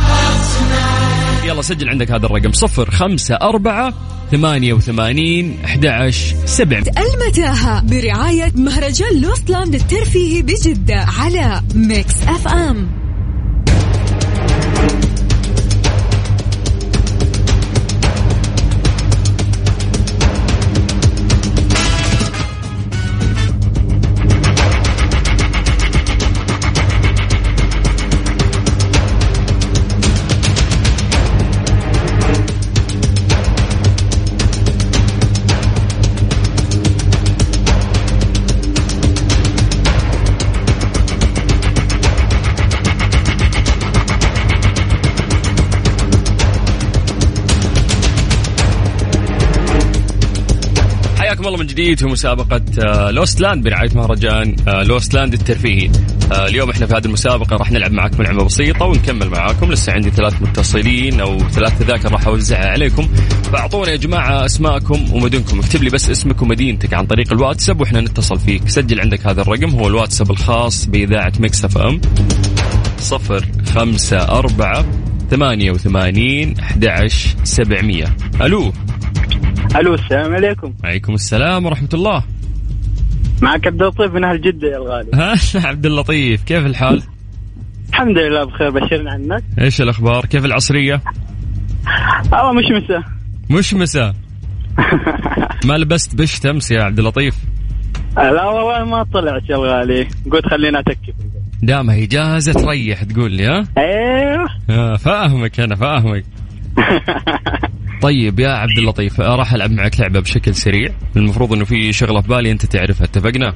يلا 1.45 1.63
سجل 1.63 1.89
عندك 1.89 2.11
هذا 2.11 2.27
الرقم 2.27 2.53
صفر 2.53 2.91
خمسة 2.91 3.35
أربعة 3.35 3.95
ثمانية 4.31 4.73
وثمانين 4.73 5.59
أحد 5.65 6.11
سبع 6.45 6.79
المتاهة 6.79 7.83
برعاية 7.83 8.53
مهرجان 8.55 9.21
Lost 9.21 9.48
Land 9.48 9.75
الترفيهي 9.75 10.43
بجدة 10.43 11.07
على 11.19 11.63
Mix 11.75 12.23
FM. 12.23 13.00
جديد 51.81 51.99
في 51.99 52.07
مسابقة 52.07 52.63
آه، 52.85 53.11
Lost 53.11 53.41
Land 53.41 53.65
برعاية 53.65 53.91
مهرجان 53.95 54.57
آه، 54.69 54.83
Lost 54.83 55.15
Land 55.15 55.33
الترفيهي. 55.33 55.91
آه، 56.33 56.47
اليوم 56.47 56.71
إحنا 56.71 56.87
في 56.87 56.95
هذه 56.95 57.05
المسابقة 57.05 57.57
راح 57.57 57.73
نلعب 57.73 57.93
معاكم 57.93 58.23
لعبة 58.23 58.45
بسيطة 58.45 58.85
ونكمل 58.85 59.29
معاكم. 59.29 59.73
لسه 59.73 59.93
عندي 59.93 60.11
ثلاث 60.11 60.43
متصلين 60.43 61.21
أو 61.21 61.39
ثلاث 61.39 61.79
تذاكر 61.79 62.13
راح 62.13 62.27
أوزعها 62.27 62.71
عليكم. 62.71 63.09
فأعطونا 63.53 63.91
يا 63.91 63.97
جماعة 63.97 64.45
أسماءكم 64.45 65.15
ومدنكم. 65.15 65.59
اكتب 65.59 65.83
لي 65.83 65.91
بس 65.91 66.11
اسمك 66.11 66.43
ومدينتك 66.43 66.95
عن 66.95 67.07
طريق 67.07 67.33
الواتساب 67.33 67.81
وإحنا 67.81 68.01
نتصل 68.01 68.39
فيك. 68.39 68.69
سجل 68.69 69.01
عندك 69.01 69.27
هذا 69.27 69.43
الرقم 69.43 69.71
هو 69.71 69.89
الواتساب 69.89 70.31
الخاص 70.31 70.87
بإذاعة 70.87 71.33
Mix 71.41 71.65
FM. 71.65 72.01
صفر 72.99 73.47
خمسة 73.75 74.19
أربعة 74.19 74.85
ثمانية 75.31 75.71
وثمانين 75.71 76.55
أحد 76.59 77.09
سبعمية. 77.45 78.17
ألو؟ 78.41 78.73
ألو 79.77 79.95
السلام 79.95 80.35
عليكم 80.35 80.75
وعليكم 80.85 81.15
السلام 81.15 81.67
ورحمة 81.67 81.89
الله 81.95 82.25
معك 83.43 83.67
عبد 83.67 83.83
اللطيف 83.83 84.13
من 84.15 84.25
أهل 84.25 84.41
جدة 84.41 84.69
يا 84.69 84.77
الغالي 84.77 85.11
ها 85.15 85.35
عبد 85.69 85.87
اللطيف 85.87 86.43
كيف 86.45 86.67
الحال؟ 86.67 87.03
الحمد 87.89 88.19
لله 88.19 88.45
بخير 88.45 88.71
بشرنا 88.71 89.11
عنك 89.13 89.45
إيش 89.61 89.81
الأخبار؟ 89.81 90.27
كيف 90.27 90.45
العصرية؟ 90.45 91.03
آه 92.33 92.53
مش 92.53 92.65
مساء 92.83 93.03
مش 93.51 93.75
مساء 93.75 94.15
ما 95.69 95.75
لبست 95.75 96.15
بشت 96.15 96.47
أمس 96.47 96.71
يا 96.71 96.83
عبد 96.83 96.99
اللطيف؟ 96.99 97.35
لا 98.17 98.47
والله 98.47 98.85
ما 98.85 99.03
طلعت 99.03 99.43
يا 99.51 99.57
الغالي 99.57 100.09
قلت 100.33 100.47
خلينا 100.47 100.81
اتكي 100.81 101.15
دام 101.63 101.91
هي 101.91 102.07
جاهزة 102.07 102.53
تريح 102.53 103.03
تقول 103.03 103.33
لي 103.33 103.47
ها؟ 103.47 103.65
أيوه 103.79 104.49
آه 104.71 104.97
فاهمك 104.97 105.61
أنا 105.61 105.77
فاهمك 105.77 106.25
طيب 108.03 108.41
يا 108.41 108.49
عبد 108.49 108.79
اللطيف 108.79 109.21
راح 109.21 109.55
ألعب 109.55 109.71
معك 109.71 110.01
لعبة 110.01 110.21
بشكل 110.21 110.55
سريع. 110.55 110.89
المفروض 111.17 111.53
إنه 111.53 111.65
في 111.65 111.93
شغلة 111.93 112.21
في 112.21 112.29
بالي 112.29 112.51
أنت 112.51 112.67
تعرفها 112.67 113.05
اتفقنا؟ 113.05 113.55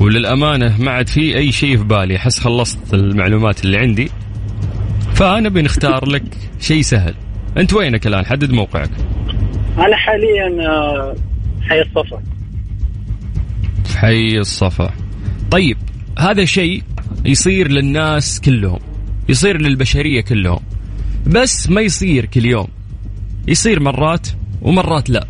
وللأمانة 0.00 0.82
ما 0.82 0.90
عاد 0.90 1.08
في 1.08 1.36
أي 1.36 1.52
شيء 1.52 1.76
في 1.76 1.84
بالي 1.84 2.16
أحس 2.16 2.40
خلصت 2.40 2.94
المعلومات 2.94 3.64
اللي 3.64 3.78
عندي. 3.78 4.10
فأنا 5.14 5.48
بنختار 5.48 6.08
لك 6.08 6.22
شيء 6.60 6.82
سهل. 6.82 7.14
أنت 7.58 7.72
وينك 7.72 8.06
الآن؟ 8.06 8.26
حدد 8.26 8.50
موقعك. 8.50 8.90
أنا 9.78 9.96
حاليا 9.96 10.68
آه، 10.68 11.14
حي 11.68 11.80
الصفا. 11.80 12.22
في 13.84 13.98
حي 13.98 14.38
الصفا. 14.38 14.90
طيب 15.50 15.76
هذا 16.18 16.44
شيء 16.44 16.82
يصير 17.24 17.68
للناس 17.68 18.40
كلهم 18.40 18.80
يصير 19.28 19.60
للبشرية 19.62 20.20
كلهم. 20.20 20.60
بس 21.26 21.70
ما 21.70 21.80
يصير 21.80 22.24
كل 22.24 22.46
يوم. 22.46 22.68
يصير 23.48 23.80
مرات 23.80 24.28
ومرات 24.62 25.10
لا. 25.10 25.26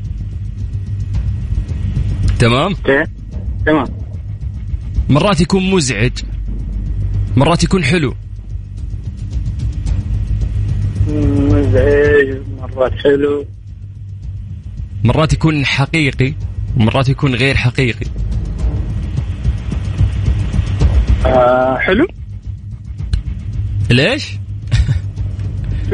تمام؟ 2.39 2.75
تمام. 3.67 3.87
مرات 5.09 5.41
يكون 5.41 5.71
مزعج 5.71 6.13
مرات 7.37 7.65
يكون 7.65 7.85
حلو. 7.85 8.15
مزعج 11.09 12.39
مرات 12.61 12.93
حلو. 12.93 13.47
مرات 15.05 15.33
يكون 15.33 15.67
حقيقي 15.67 16.35
ومرات 16.77 17.09
يكون 17.09 17.35
غير 17.35 17.55
حقيقي. 17.57 18.07
آه 21.27 21.79
حلو. 21.79 22.07
ليش؟ 23.91 24.39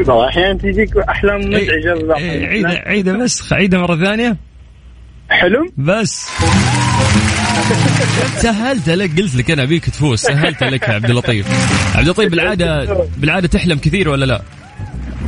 أحيانا 0.09 0.57
تجيك 0.57 0.97
أحلام 0.97 1.39
مزعجة 1.39 2.13
عيدها 2.13 2.87
عيدها 2.89 3.17
بس. 3.17 3.53
عيدها 3.53 3.79
مرة 3.79 3.95
ثانية. 3.95 4.37
حلم؟ 5.29 5.71
بس. 5.77 6.29
سهلت 8.37 8.89
لك. 8.89 9.19
قلت 9.19 9.35
لك 9.35 9.51
أنا 9.51 9.63
أبيك 9.63 9.85
تفوز. 9.89 10.19
سهلت 10.19 10.63
لك 10.63 10.87
يا 10.87 10.93
عبد 10.93 11.09
اللطيف. 11.09 11.47
عبد 11.95 12.05
اللطيف 12.05 12.31
بالعاده 12.31 12.97
بالعادة 13.17 13.47
تحلم 13.47 13.77
كثير 13.77 14.09
ولا 14.09 14.25
لا؟ 14.25 14.41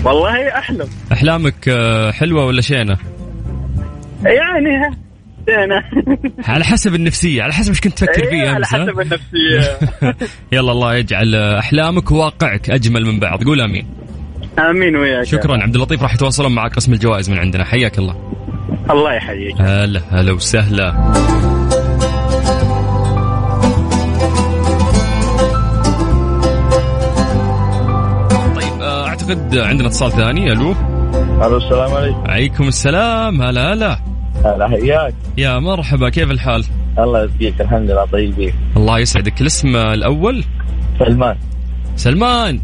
والله 0.03 0.57
أحلم. 0.57 0.87
أحلامك 1.11 1.69
آه، 1.69 2.11
حلوة 2.11 2.45
ولا 2.45 2.61
شينة؟ 2.61 2.97
يعني 4.23 4.95
شينة. 5.49 6.05
على 6.53 6.63
حسب 6.65 6.95
النفسية. 6.95 7.43
على 7.43 7.53
حسب 7.53 7.69
إيش 7.69 7.81
كنت 7.81 7.93
تفكر 7.93 8.23
إيه، 8.23 8.29
فيه 8.29 8.49
على 8.49 8.65
حسب 8.65 8.99
النفسية. 8.99 9.77
يلا 10.57 10.71
الله 10.71 10.95
يجعل 10.95 11.35
أحلامك 11.35 12.11
وواقعك 12.11 12.69
أجمل 12.69 13.05
من 13.05 13.19
بعض. 13.19 13.43
قول 13.43 13.61
آمين. 13.61 13.87
آمين 14.59 14.95
وياك. 14.95 15.23
شكرا. 15.23 15.63
عبد 15.63 15.75
اللطيف 15.75 16.03
راح 16.03 16.13
يتواصلون 16.13 16.55
معك. 16.55 16.75
قسم 16.75 16.93
الجوائز 16.93 17.29
من 17.29 17.39
عندنا. 17.39 17.63
حياك 17.63 17.99
الله. 17.99 18.15
الله 18.89 19.13
يحييك. 19.13 19.61
هلا 19.61 20.01
هلا 20.09 20.31
وسهلا. 20.31 20.91
طيب 28.55 28.81
آه، 28.81 29.07
أعتقد 29.07 29.57
عندنا 29.57 29.87
اتصال 29.87 30.11
ثاني. 30.11 30.51
ألو. 30.51 30.75
ألو 31.45 31.57
السلام 31.57 31.93
عليكم. 31.93 32.23
عليكم 32.27 32.67
السلام. 32.67 33.41
هلا 33.41 33.73
هلا. 33.73 33.99
هلا 34.45 34.67
حياك. 34.67 35.13
يا 35.37 35.59
مرحبا 35.59 36.09
كيف 36.09 36.31
الحال؟ 36.31 36.65
الله 36.99 37.23
يسقيك 37.23 37.61
الحمد 37.61 37.91
لله 37.91 38.05
طيبين. 38.05 38.53
الله 38.77 38.99
يسعدك. 38.99 39.41
الاسم 39.41 39.75
الأول؟ 39.75 40.43
سلمان. 40.99 41.35
سلمان. 41.95 42.59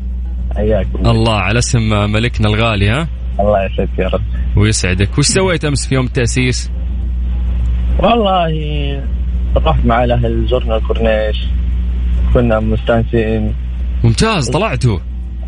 حياك 0.55 0.87
الله 1.05 1.35
على 1.35 1.59
اسم 1.59 2.11
ملكنا 2.11 2.47
الغالي 2.47 2.89
ها؟ 2.89 3.07
الله 3.39 3.65
يسعدك 3.65 3.99
يا 3.99 4.07
رب. 4.07 4.21
ويسعدك. 4.55 5.17
وش 5.17 5.25
سويت 5.25 5.65
أمس 5.65 5.87
في 5.87 5.95
يوم 5.95 6.05
التأسيس؟ 6.05 6.71
والله 7.99 8.53
رحت 9.57 9.85
مع 9.85 10.03
الأهل 10.03 10.47
زرنا 10.47 10.75
الكورنيش. 10.75 11.37
كنا 12.33 12.59
مستانسين. 12.59 13.53
ممتاز 14.03 14.49
طلعتوا؟ 14.49 14.99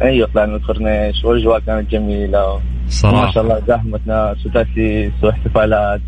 أيوه 0.02 0.30
طلعنا 0.34 0.56
الكورنيش. 0.56 1.24
والأجواء 1.24 1.60
كانت 1.60 1.92
جميلة. 1.92 2.62
صراحة. 2.88 3.26
ما 3.26 3.32
شاء 3.32 3.44
الله 3.44 3.62
زحمة 3.68 4.00
ناس 4.06 4.46
وتأسيس 4.46 5.12
واحتفالات. 5.24 6.02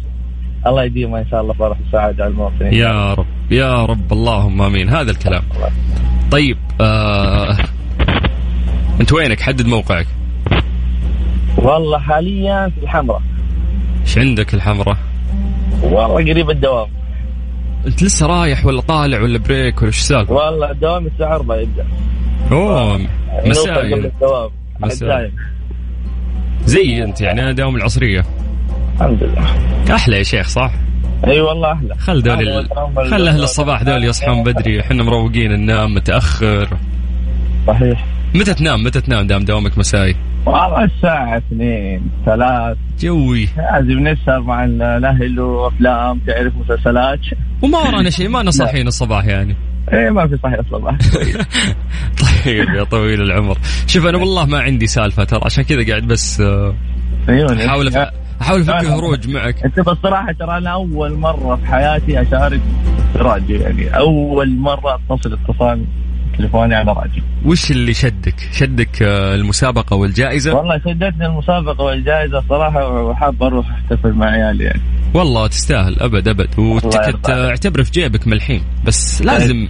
الله 0.67 0.83
يديمها 0.83 1.21
إن 1.21 1.27
شاء 1.31 1.41
الله 1.41 1.53
فرح 1.53 1.77
وسعاده 1.87 2.23
على 2.23 2.31
المواطنين. 2.31 2.73
يا 2.73 3.13
رب 3.13 3.25
يا 3.51 3.85
رب 3.85 4.13
اللهم 4.13 4.61
آمين. 4.61 4.89
هذا 4.89 5.11
الكلام. 5.11 5.43
طيب 6.31 6.57
آه 6.81 7.57
انت 9.05 9.13
وينك؟ 9.13 9.41
حدد 9.41 9.65
موقعك. 9.65 10.07
والله 11.57 11.99
حاليا 11.99 12.69
في 12.69 12.83
الحمراء. 12.83 13.21
إيش 14.01 14.17
عندك 14.17 14.53
الحمراء؟ 14.53 14.97
والله 15.83 16.13
قريب 16.13 16.49
الدوام. 16.49 16.87
انت 17.87 18.03
لسه 18.03 18.25
رايح 18.25 18.65
ولا 18.65 18.81
طالع 18.81 19.21
ولا 19.21 19.37
بريك 19.37 19.77
ولا 19.77 19.87
إيش 19.87 19.97
السالفه 19.97 20.33
والله 20.33 20.71
الدوام 20.71 21.05
الساعة 21.05 21.35
4 21.35 21.55
يبدأ. 21.55 21.85
أوه 22.51 23.01
مساء 23.45 23.85
يعني. 23.85 23.93
الدوام. 23.93 24.49
مساء. 24.79 25.31
زي 26.65 27.03
أنت 27.03 27.21
يعني 27.21 27.41
أنا 27.41 27.51
داوم 27.51 27.75
العصرية. 27.75 28.25
الحمد 28.95 29.23
لله. 29.23 29.95
أحلى 29.95 30.17
يا 30.17 30.23
شيخ 30.23 30.47
صح؟ 30.47 30.71
أي 31.27 31.41
والله 31.41 31.73
أحلى. 31.73 31.95
خل 31.95 32.23
دول 32.23 32.49
ال... 32.49 32.69
خل 33.09 33.27
أهل 33.27 33.43
الصباح 33.43 33.83
دول 33.83 34.03
يصحون 34.03 34.43
بدري. 34.43 34.81
إحنا 34.81 35.03
مروقين 35.03 35.51
ننام 35.51 35.93
متأخر. 35.93 36.77
صحيح. 37.67 38.05
متى 38.35 38.53
تنام؟ 38.53 38.83
متى 38.83 39.01
تنام 39.01 39.27
دام 39.27 39.45
دوامك 39.45 39.77
مسائي؟ 39.77 40.15
والله 40.45 40.83
الساعة 40.83 41.37
اثنين 41.37 42.01
ثلاث. 42.25 42.77
جوي. 42.99 43.49
لازم 43.57 44.07
نسهر 44.07 44.41
مع 44.41 44.63
الأهل 44.65 45.39
وأفلام 45.39 46.19
تعرف 46.27 46.53
مسلسلات. 46.55 47.19
وما 47.61 47.79
ورانا 47.79 48.09
شيء 48.09 48.29
ما 48.29 48.51
صاحيين 48.51 48.87
الصباح 48.87 49.25
يعني. 49.25 49.55
إيه 49.93 50.09
ما 50.09 50.27
في 50.27 50.37
صحيح 50.43 50.59
الصباح. 50.59 50.97
طيب 52.45 52.69
يا 52.75 52.83
طويل 52.83 53.21
العمر. 53.21 53.57
شوف 53.87 54.05
أنا 54.05 54.17
والله 54.17 54.45
ما 54.45 54.59
عندي 54.59 54.87
سالفة 54.87 55.23
ترى 55.23 55.39
عشان 55.43 55.63
كذا 55.63 55.87
قاعد 55.89 56.03
بس 56.03 56.41
آه، 56.41 56.75
عيوني 57.29 57.65
أحاول 57.65 57.91
أف- 57.91 58.11
أحاول 58.41 58.61
افك. 58.61 58.85
هروج 58.85 59.27
معك. 59.29 59.63
أنت 59.65 59.79
بصراحة 59.79 60.31
ترى 60.31 60.57
أنا 60.57 60.69
أول 60.69 61.13
مرة 61.13 61.55
في 61.55 61.65
حياتي 61.67 62.21
أشارك 62.21 62.61
في 63.13 63.19
راديو 63.19 63.61
يعني 63.61 63.97
أول 63.97 64.55
مرة 64.55 64.99
أتصل 65.09 65.33
اتصال 65.33 65.85
تليفوني 66.37 66.75
على 66.75 66.93
راديو 66.93 67.23
وش 67.45 67.71
اللي 67.71 67.93
شدك؟ 67.93 68.35
شدك 68.51 69.01
آه، 69.01 69.35
المسابقة 69.35 69.95
والجائزة؟ 69.95 70.53
والله 70.53 70.77
شدتني 70.77 71.25
المسابقة 71.25 71.83
والجائزة 71.83 72.43
صراحة 72.49 72.87
وحاب 73.03 73.43
أروح 73.43 73.69
أحتفل 73.69 74.13
مع 74.13 74.25
عيالي 74.25 74.63
يعني. 74.63 74.81
والله 75.13 75.47
تستاهل 75.47 75.99
أبد 75.99 76.27
أبد. 76.27 76.59
وتكت 76.59 76.95
يرضى 76.95 77.31
عليك. 77.31 77.49
اعتبره 77.49 77.83
في 77.83 77.91
جيبك 77.91 78.27
ملحين 78.27 78.61
بس 78.85 79.21
لازم 79.21 79.67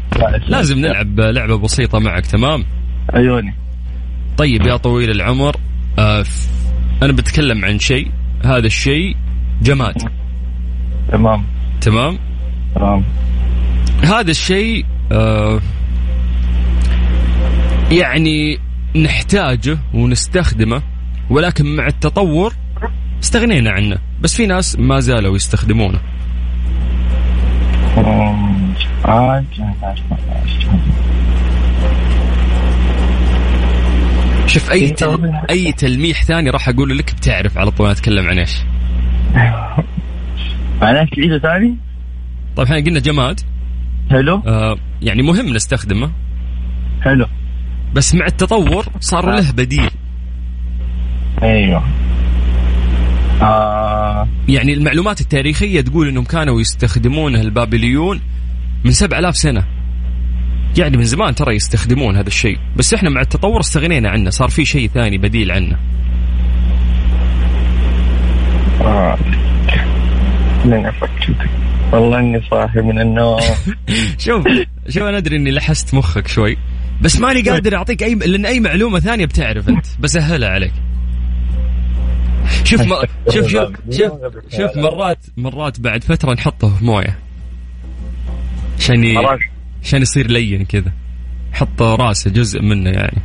لازم 0.47 0.79
نلعب 0.79 1.19
لعبة 1.19 1.57
بسيطة 1.57 1.99
معك 1.99 2.25
تمام؟ 2.25 2.63
عيوني. 3.13 3.53
طيب 4.37 4.61
يا 4.61 4.77
طويل 4.77 5.11
العمر 5.11 5.55
آه 5.99 6.25
أنا 7.03 7.11
بتكلم 7.13 7.65
عن 7.65 7.79
شيء 7.79 8.11
هذا 8.45 8.67
الشيء 8.67 9.15
جماد. 9.61 9.95
تمام. 11.11 11.43
تمام؟ 11.81 12.17
تمام. 12.75 13.03
هذا 14.03 14.31
الشيء 14.31 14.85
آه 15.11 15.59
يعني 17.91 18.59
نحتاجه 18.95 19.77
ونستخدمه 19.93 20.81
ولكن 21.29 21.75
مع 21.75 21.87
التطور 21.87 22.53
استغنينا 23.23 23.71
عنه. 23.71 23.97
بس 24.21 24.35
في 24.35 24.45
ناس 24.47 24.79
ما 24.79 24.99
زالوا 24.99 25.35
يستخدمونه. 25.35 25.99
شوف 34.47 34.71
أي 34.71 34.89
تل... 34.89 35.33
أي 35.49 35.71
تلميح 35.71 36.23
ثاني 36.23 36.49
راح 36.49 36.69
أقول 36.69 36.97
لك 36.97 37.13
بتعرف 37.15 37.57
على 37.57 37.71
طول 37.71 37.89
اتكلم 37.89 38.27
عن 38.27 38.39
إيش. 38.39 38.57
معناه 40.81 41.07
تعيده 41.15 41.39
ثاني؟ 41.39 41.77
طيب 42.55 42.65
إحنا 42.65 42.77
قلنا 42.79 42.99
جماد. 42.99 43.39
حلو. 44.11 44.41
آه 44.47 44.77
يعني 45.01 45.21
مهم 45.21 45.53
نستخدمه. 45.53 46.11
حلو. 47.01 47.25
بس 47.95 48.15
مع 48.15 48.25
التطور 48.25 48.85
صار 48.99 49.35
له 49.35 49.51
بديل. 49.51 49.89
أيوه. 51.43 51.83
آه. 53.41 54.27
يعني 54.47 54.73
المعلومات 54.73 55.21
التاريخية 55.21 55.81
تقول 55.81 56.07
إنهم 56.07 56.23
كانوا 56.23 56.61
يستخدمونه 56.61 57.41
البابليون 57.41 58.21
من 58.85 58.91
7000 58.91 59.37
سنة. 59.37 59.65
يعني 60.77 60.97
من 60.97 61.03
زمان 61.03 61.35
ترى 61.35 61.55
يستخدمون 61.55 62.15
هذا 62.15 62.27
الشيء. 62.27 62.57
بس 62.75 62.93
إحنا 62.93 63.09
مع 63.09 63.21
التطور 63.21 63.59
استغنينا 63.59 64.09
عنه 64.09 64.29
صار 64.29 64.49
في 64.49 64.65
شيء 64.65 64.87
ثاني 64.87 65.17
بديل 65.17 65.51
عنه. 65.51 65.77
آه. 68.81 69.17
والله 71.91 72.19
إني 72.19 72.41
صاحي 72.51 72.81
من 72.81 72.99
النوم. 73.01 73.39
شوف 74.25 74.43
شوف 74.89 75.03
أنا 75.03 75.17
أدري 75.17 75.35
إني 75.35 75.51
لحست 75.51 75.93
مخك 75.93 76.27
شوي. 76.27 76.57
بس 77.01 77.19
ماني 77.19 77.41
قادر 77.41 77.75
أعطيك 77.75 78.03
اي 78.03 78.15
لأن 78.15 78.45
أي 78.45 78.59
معلومة 78.59 78.99
ثانية 78.99 79.25
بتعرف 79.25 79.69
أنت. 79.69 79.85
بسهلها 79.99 80.49
عليك. 80.49 80.73
شوف 82.63 82.81
ما 82.81 82.95
شوف 83.33 83.47
شوف 83.47 83.69
شوف 83.97 84.11
شوف 84.57 84.77
مرات 84.77 85.25
مرات 85.37 85.79
بعد 85.79 86.03
فترة 86.03 86.33
نحطه 86.33 86.75
في 86.75 86.85
موية. 86.85 87.17
عشان 88.79 89.03
ي- 89.03 89.17
عشان 89.83 90.01
يصير 90.01 90.27
لين 90.31 90.65
كذا. 90.65 90.91
حط 91.53 91.81
راسه 91.81 92.29
جزء 92.31 92.61
منه 92.61 92.89
يعني. 92.89 93.21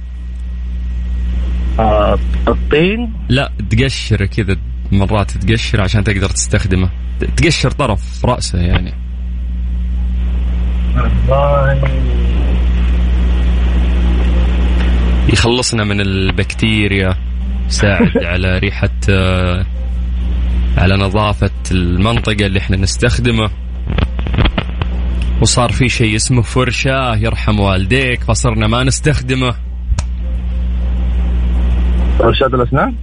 آه 1.78 2.18
الطين 2.48 3.12
لا 3.28 3.52
تقشر 3.70 4.26
كذا 4.26 4.56
مرات 4.92 5.30
تقشر 5.30 5.80
عشان 5.80 6.04
تقدر 6.04 6.28
تستخدمه. 6.28 6.90
تقشر 7.37 7.70
طرف 7.70 8.24
رأسه 8.26 8.59
يعني. 8.59 8.92
يخلصنا 15.32 15.84
من 15.84 16.00
البكتيريا 16.00 17.14
يساعد 17.66 18.18
على 18.32 18.58
ريحة 18.58 18.90
آه، 19.10 19.66
على 20.76 20.96
نظافة 20.96 21.50
المنطقة 21.70 22.46
اللي 22.46 22.58
إحنا 22.58 22.76
نستخدمه. 22.76 23.50
وصار 25.42 25.72
في 25.72 25.88
شيء 25.88 26.16
اسمه 26.16 26.42
فرشاة 26.42 27.16
يرحم 27.16 27.60
والديك 27.60 28.24
فصرنا 28.24 28.66
ما 28.66 28.84
نستخدمه. 28.84 29.54
فرشاة 32.18 32.46
الأسنان؟ 32.46 32.94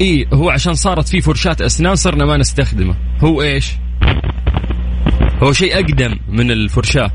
إي 0.00 0.26
هو 0.32 0.50
عشان 0.50 0.74
صارت 0.74 1.08
في 1.08 1.20
فرشاة 1.20 1.56
أسنان 1.60 1.94
صرنا 1.94 2.24
ما 2.24 2.36
نستخدمه. 2.36 2.94
هو 3.24 3.42
إيش؟ 3.42 3.72
هو 5.42 5.52
شيء 5.52 5.74
أقدم 5.74 6.18
من 6.28 6.50
الفرشاة. 6.50 7.10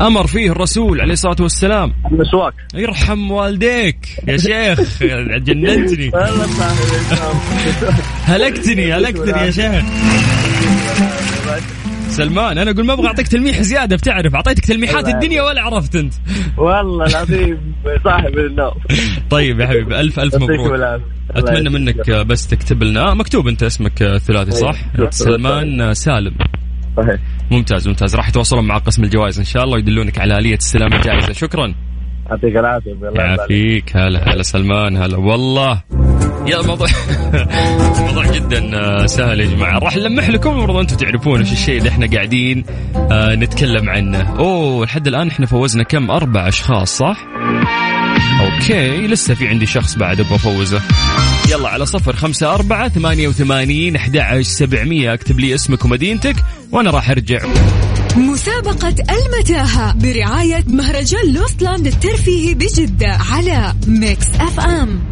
أمر 0.00 0.26
فيه 0.26 0.52
الرسول 0.52 1.00
عليه 1.00 1.12
الصلاة 1.12 1.36
والسلام. 1.40 1.92
المسواك 2.12 2.54
يرحم 2.74 3.30
والديك. 3.30 3.96
يا 4.28 4.36
شيخ 4.36 5.02
جننتني. 5.36 6.10
صاحب 6.18 6.48
هلكتني 8.24 8.92
هلكتني 8.92 9.40
يا 9.46 9.50
شيخ. 9.50 9.84
سلمان 12.08 12.58
أنا 12.58 12.70
أقول 12.70 12.86
ما 12.86 12.92
أبغى 12.92 13.06
أعطيك 13.06 13.28
تلميح 13.28 13.60
زيادة 13.60 13.96
بتعرف. 13.96 14.34
أعطيتك 14.34 14.64
تلميحات 14.64 15.08
الدنيا 15.08 15.42
ولا 15.42 15.62
عرفت 15.62 15.96
أنت. 15.96 16.14
والله 16.56 17.06
العظيم 17.06 17.74
صاحي 18.04 18.28
من 18.28 18.38
النوم. 18.38 18.74
طيب 19.30 19.60
يا 19.60 19.66
حبيبي 19.66 20.00
ألف 20.00 20.20
ألف 20.20 20.34
مبروك. 20.34 21.00
أتمنى. 21.30 21.70
منك 21.70 22.10
بس 22.10 22.46
تكتب 22.46 22.82
لنا. 22.82 23.14
مكتوب 23.14 23.48
أنت 23.48 23.62
اسمك 23.62 23.98
ثلاثي 24.18 24.50
صح؟ 24.50 24.76
أيوة. 24.98 25.10
سلمان 25.10 25.94
سالم. 25.94 26.34
صحيح. 26.96 27.20
ممتاز 27.50 27.88
ممتاز. 27.88 28.16
راح 28.16 28.28
يتواصلون 28.28 28.64
مع 28.66 28.78
قسم 28.78 29.04
الجوائز 29.04 29.38
إن 29.38 29.44
شاء 29.44 29.64
الله 29.64 29.74
ويدلونك 29.74 30.18
على 30.18 30.38
آلية 30.38 30.56
استلام 30.56 30.92
الجائزة. 30.92 31.32
شكرا. 31.32 31.74
يعطيك 32.30 32.56
العافية. 32.56 32.96
يعافيك. 33.14 33.96
هلا 33.96 34.34
هلا 34.34 34.42
سلمان 34.42 34.96
هلا. 34.96 35.18
والله. 35.18 35.82
يا 36.46 36.60
الموضوع 36.60 36.86
الموضوع 37.98 38.32
جدا 38.32 38.80
آه، 38.80 39.06
سهل 39.06 39.40
يا 39.40 39.46
جماعة. 39.46 39.78
راح 39.78 39.96
نلمح 39.96 40.28
لكم 40.30 40.50
المفروض 40.50 40.76
أنتم 40.76 40.96
تعرفون 40.96 41.40
إيش 41.40 41.52
الشيء 41.52 41.78
اللي 41.78 41.88
إحنا 41.88 42.06
قاعدين 42.14 42.64
آه، 43.12 43.34
نتكلم 43.34 43.90
عنه. 43.90 44.38
أوه 44.38 44.84
لحد 44.84 45.06
الآن 45.06 45.28
إحنا 45.28 45.46
فوزنا 45.46 45.82
كم؟ 45.82 46.10
أربع 46.10 46.48
أشخاص 46.48 46.96
صح؟ 46.98 47.16
okay 48.58 49.06
لسه 49.06 49.34
في 49.34 49.48
عندي 49.48 49.66
شخص 49.66 49.96
بعد 49.96 50.20
أبغى 50.20 50.34
أفوزه. 50.34 50.82
يلا 51.50 51.68
على 51.68 51.86
صفر 51.86 52.16
خمسة 52.16 52.54
أربعة 52.54 52.88
ثمانية 52.88 53.28
وثمانين 53.28 53.96
أحد 53.96 54.16
عشر 54.16 54.42
سبعمية. 54.42 55.14
اكتب 55.14 55.40
لي 55.40 55.54
اسمك 55.54 55.84
ومدينتك 55.84 56.36
وأنا 56.72 56.90
راح 56.90 57.10
أرجع. 57.10 57.40
مسابقة 58.16 58.94
المتاهة 59.10 59.92
برعاية 59.92 60.64
مهرجان 60.66 61.32
Lost 61.32 61.59
Land 61.59 61.86
الترفيهي 61.86 62.54
بجدة 62.54 63.18
على 63.30 63.74
Mix 63.86 64.26
FM. 64.40 65.07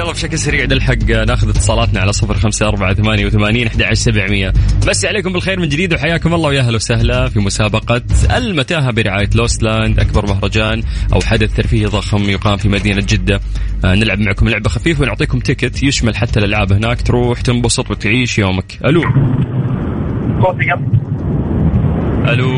يلا 0.00 0.12
بشكل 0.12 0.38
سريع 0.38 0.64
نلحق 0.64 1.04
ناخذ 1.04 1.48
اتصالاتنا 1.48 2.00
على 2.00 2.12
صفر 2.12 2.34
خمسة 2.34 2.68
أربعة 2.68 2.94
ثمانية 2.94 3.26
وثمانين 3.26 3.66
أحد 3.66 3.82
عشر 3.82 3.94
سبعمية. 3.94 4.52
مسي 4.86 5.08
عليكم 5.08 5.32
بالخير 5.32 5.60
من 5.60 5.68
جديد 5.68 5.94
وحياكم 5.94 6.34
الله 6.34 6.48
ويا 6.48 6.60
أهلا 6.60 6.76
وسهلا 6.76 7.28
في 7.28 7.38
مسابقة 7.38 8.02
المتاهة 8.36 8.90
برعاية 8.90 9.30
لوستلاند 9.34 9.98
أكبر 9.98 10.26
مهرجان 10.26 10.82
أو 11.12 11.20
حدث 11.20 11.56
ترفيهي 11.56 11.86
ضخم 11.86 12.30
يقام 12.30 12.56
في 12.56 12.68
مدينة 12.68 13.06
جدة. 13.08 13.40
آه 13.84 13.94
نلعب 13.94 14.18
معكم 14.18 14.48
لعبة 14.48 14.68
خفيفة 14.68 15.02
ونعطيكم 15.02 15.38
تيكت 15.38 15.82
يشمل 15.82 16.16
حتى 16.16 16.40
الألعاب 16.40 16.72
هناك. 16.72 17.02
تروح 17.02 17.40
تنبسط 17.40 17.90
وتعيش 17.90 18.38
يومك. 18.38 18.78
قط 20.42 20.56
ألو. 22.28 22.50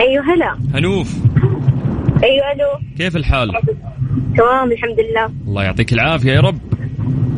أيوه 0.00 0.24
هلا. 0.34 0.58
هنوف. 0.74 1.14
أيوه 2.22 2.52
ألو 2.52 2.80
كيف 2.98 3.16
الحال؟ 3.16 3.52
تمام 4.36 4.72
الحمد 4.72 5.00
لله. 5.00 5.30
الله 5.48 5.64
يعطيك 5.64 5.92
العافية 5.92 6.32
يا 6.32 6.40
رب. 6.40 6.58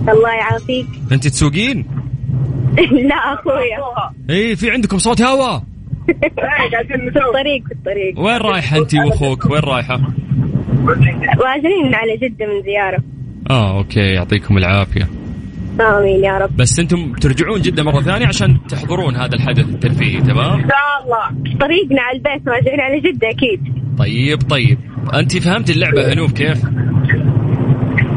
الله 0.08 0.30
يعافيك. 0.34 0.86
أنت 1.12 1.28
تسوقين؟ 1.28 1.86
لا 3.08 3.14
أخويا. 3.14 4.10
اي 4.30 4.56
في 4.56 4.70
عندكم 4.70 4.98
صوت 4.98 5.22
هوا؟ 5.22 5.60
قاعدين 6.38 6.88
في 6.88 6.94
نسوي 6.94 7.28
الطريق 7.28 7.64
في 7.66 7.72
الطريق. 7.74 8.20
وين 8.20 8.36
رايحة 8.36 8.78
أنت 8.78 8.94
وأخوك؟ 8.94 9.46
وين 9.50 9.60
رايحة؟ 9.60 10.00
واجرين 11.38 11.94
على 11.94 12.16
جدة 12.16 12.46
من 12.46 12.62
زيارة. 12.62 13.02
آه 13.50 13.78
okay 13.78 14.00
يعطيكم 14.00 14.58
العافية. 14.58 15.08
آمين 15.80 16.24
يا 16.24 16.38
رب. 16.38 16.56
بس 16.56 16.78
أنتم 16.78 17.12
ترجعون 17.12 17.60
جدة 17.60 17.82
مرة 17.82 18.00
ثانية 18.00 18.26
عشان 18.26 18.58
تحضرون 18.68 19.16
هذا 19.16 19.34
الحدث 19.34 19.68
الترفيهي 19.68 20.20
تمام؟ 20.20 20.60
إن 20.60 20.68
شاء 20.68 21.04
الله. 21.04 21.56
طريقنا 21.60 22.02
على 22.02 22.16
البيت 22.18 22.48
راجعين 22.48 22.80
على 22.80 23.00
جدة 23.00 23.30
أكيد. 23.30 23.60
طيب 23.98 24.42
طيب. 24.50 24.78
أنت 25.14 25.36
فهمت 25.36 25.70
اللعبة 25.70 26.12
هنوف 26.12 26.32
كيف؟ 26.32 26.64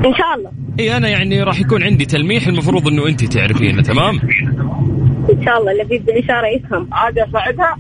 إن 0.06 0.14
شاء 0.18 0.36
الله. 0.38 0.52
إي 0.80 0.98
أنا 0.98 1.10
يعني 1.10 1.44
راح 1.44 1.60
يكون 1.60 1.84
عندي 1.84 2.06
تلميح 2.06 2.48
المفروض 2.48 2.88
إنه 2.88 3.08
أنت 3.08 3.26
تعرفينه 3.26 3.82
تمام؟ 3.82 4.20
إن 5.34 5.46
شاء 5.46 5.60
الله 5.60 5.72
اللي 5.72 6.00
بالاشارة 6.00 6.48
يفهم. 6.48 6.90
عادي 6.92 7.24
اساعدها؟ 7.24 7.78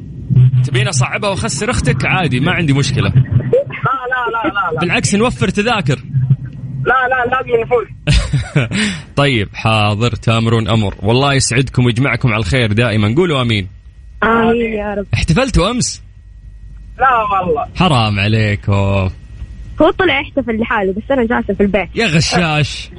تبين 0.68 0.88
أصعبها 0.88 1.30
وأخسر 1.30 1.70
أختك؟ 1.70 2.06
عادي 2.06 2.40
ما 2.40 2.52
عندي 2.52 2.74
مشكلة. 2.74 3.10
لا 3.10 4.00
لا 4.12 4.32
لا 4.32 4.50
لا 4.50 4.74
لا. 4.74 4.80
بالعكس 4.82 5.16
نوفر 5.16 5.50
تذاكر. 5.50 6.00
لا 6.86 7.08
لا 7.10 7.26
لازم 7.26 7.64
نفوز. 7.64 7.88
طيب 9.16 9.50
حاضر 9.54 10.12
تامرون 10.12 10.68
أمر. 10.68 10.96
والله 11.04 11.34
يسعدكم 11.34 11.86
ويجمعكم 11.86 12.30
على 12.30 12.40
الخير 12.40 12.74
دائما. 12.74 13.16
قولوا 13.16 13.42
آمين. 13.42 13.68
آمين 14.24 14.74
يا 14.74 14.94
رب. 14.94 15.06
احتفلتوا 15.14 15.72
أمس؟ 15.72 16.09
لا 17.00 17.18
والله 17.40 17.66
حرام 17.76 18.20
عليكم. 18.20 19.10
هو 19.82 19.90
طلع 20.00 20.20
يحتفل 20.22 20.60
لحاله 20.60 20.94
بس 20.94 21.12
أنا 21.12 21.26
جالسة 21.26 21.54
في 21.54 21.64
البيت. 21.64 21.90
يا 21.96 22.06
غشاش. 22.08 22.90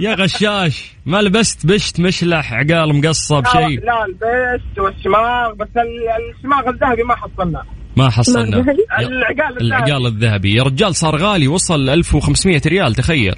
يا 0.00 0.14
غشاش. 0.14 0.92
ما 1.06 1.22
لبست 1.22 1.66
بشت 1.66 2.00
مشلح 2.00 2.52
عقال 2.52 2.96
مقصب 2.96 3.44
شيء 3.46 3.84
لا 3.84 4.04
البيست 4.04 4.78
والشماغ 4.78 5.52
بس 5.54 5.68
ال- 5.76 6.36
الشماغ 6.36 6.68
الذهبي 6.68 7.02
ما 7.02 7.14
حصلنا. 7.16 7.62
ما 7.96 8.10
حصلنا؟ 8.10 8.56
العقال 8.58 9.62
الذهبي. 9.62 9.64
العقال 9.64 10.06
الذهبي. 10.06 10.54
يا 10.54 10.62
رجال 10.62 10.94
صار 10.96 11.16
غالي 11.16 11.48
وصل 11.48 11.88
1500 11.88 12.60
ريال 12.66 12.94
تخيل. 12.94 13.34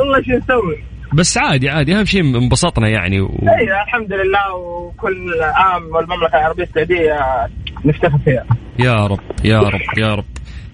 الله 0.00 0.22
شو 0.22 0.32
نسوي؟ 0.32 0.84
بس 1.12 1.38
عادي 1.38 1.68
عادي. 1.68 1.94
أهم 1.98 2.04
شيء 2.04 2.20
انبسطنا 2.20 2.88
يعني 2.88 3.20
و... 3.20 3.26
اي 3.26 3.82
الحمد 3.82 4.12
لله. 4.12 4.54
وكل 4.54 5.42
عام 5.42 5.82
والمملكة 5.82 6.38
العربية 6.38 6.62
السعودية 6.64 7.16
نفتخر 7.84 8.18
فيها. 8.18 8.46
يا 8.78 9.06
رب 9.06 9.20
يا 9.44 9.58
رب 9.58 9.98
يا 9.98 10.14
رب. 10.14 10.24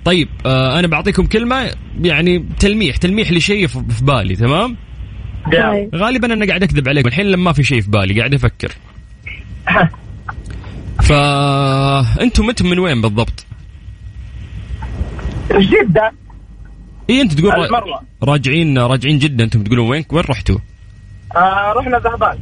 طيب 0.05 0.29
آه 0.47 0.79
أنا 0.79 0.87
بعطيكم 0.87 1.27
كلمة 1.27 1.71
يعني 2.03 2.45
تلميح 2.61 2.97
تلميح 2.97 3.33
لشيء 3.33 3.67
في 3.67 4.05
بالي 4.05 4.37
تمام. 4.37 4.77
غالبا 5.95 6.33
أنا 6.33 6.47
قاعد 6.47 6.63
أكذب 6.63 6.89
عليكم 6.89 7.09
الحين 7.09 7.27
لما 7.27 7.53
في 7.53 7.63
شيء 7.63 7.81
في 7.81 7.91
بالي 7.91 8.19
قاعد 8.19 8.35
أفكر. 8.35 8.73
فانتم 11.09 12.49
أنتم 12.49 12.67
من 12.67 12.79
وين 12.79 13.01
بالضبط؟ 13.01 13.47
جدة. 15.51 16.13
اي 17.13 17.21
أنت 17.21 17.33
تقول 17.33 17.53
راجعين 18.23 18.79
راجعين 18.79 19.19
جدا. 19.19 19.45
أنتم 19.45 19.63
تقولون 19.63 19.89
وين؟ 19.91 20.05
وين 20.13 20.25
رحتوا؟ 20.31 20.59
آه 21.37 21.73
رحنا 21.73 21.99
ذهبان. 21.99 22.39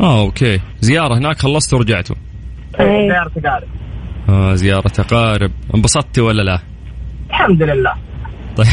آه 0.00 0.20
أوكي. 0.20 0.60
زيارة 0.80 1.18
هناك 1.18 1.38
خلصتوا 1.38 1.78
ورجعتوا. 1.78 2.16
أيوة. 2.80 3.08
زيارة 3.08 3.28
تقارب. 3.28 3.68
آه 4.28 4.54
زيارة 4.54 4.92
اقارب 4.98 5.50
انبسطتي 5.74 6.20
ولا 6.20 6.42
لا؟ 6.42 6.60
الحمد 7.30 7.62
لله. 7.62 7.94
طيب. 8.56 8.66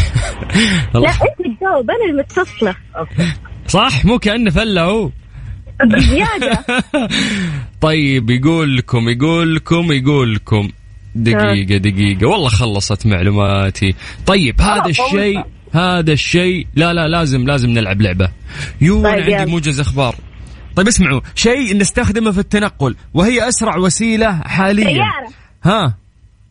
لا 1.04 1.10
إنت 1.10 1.58
تجاوب. 1.58 1.90
أنا 1.92 2.06
المتصلة. 2.10 2.76
صح 3.68 4.06
مو 4.06 4.20
كأنه 4.20 4.52
فله 4.52 4.84
هو. 4.84 5.10
بزيادة. 5.84 6.66
طيب 7.82 8.30
يقول 8.30 8.78
لكم 8.78 9.10
يقول 9.10 9.56
لكم 9.56 9.92
يقول 9.92 10.36
لكم. 10.36 10.70
دقيقة 11.16 11.78
دقيقة. 11.78 12.28
والله 12.28 12.50
خلصت 12.50 13.06
معلوماتي. 13.06 13.96
طيب 14.26 14.62
هذا 14.62 14.90
الشيء 14.90 15.44
هذا 15.74 16.12
الشيء 16.14 16.68
لا 16.76 16.94
لا 16.94 17.08
لازم 17.08 17.46
لازم 17.48 17.70
نلعب 17.70 18.02
لعبة. 18.02 18.30
يو 18.82 19.04
طيب، 19.04 19.06
أنا 19.30 19.38
عندي. 19.38 19.52
موجز 19.52 19.80
أخبار. 19.80 20.16
طيب 20.76 20.88
اسمعوا. 20.88 21.22
شيء 21.36 21.78
نستخدمه 21.78 22.32
في 22.32 22.40
التنقل 22.40 22.96
وهي 23.14 23.48
أسرع 23.48 23.78
وسيلة 23.78 24.42
حاليا. 24.46 24.84
سيارة. 24.86 25.30
ها؟ 25.64 25.94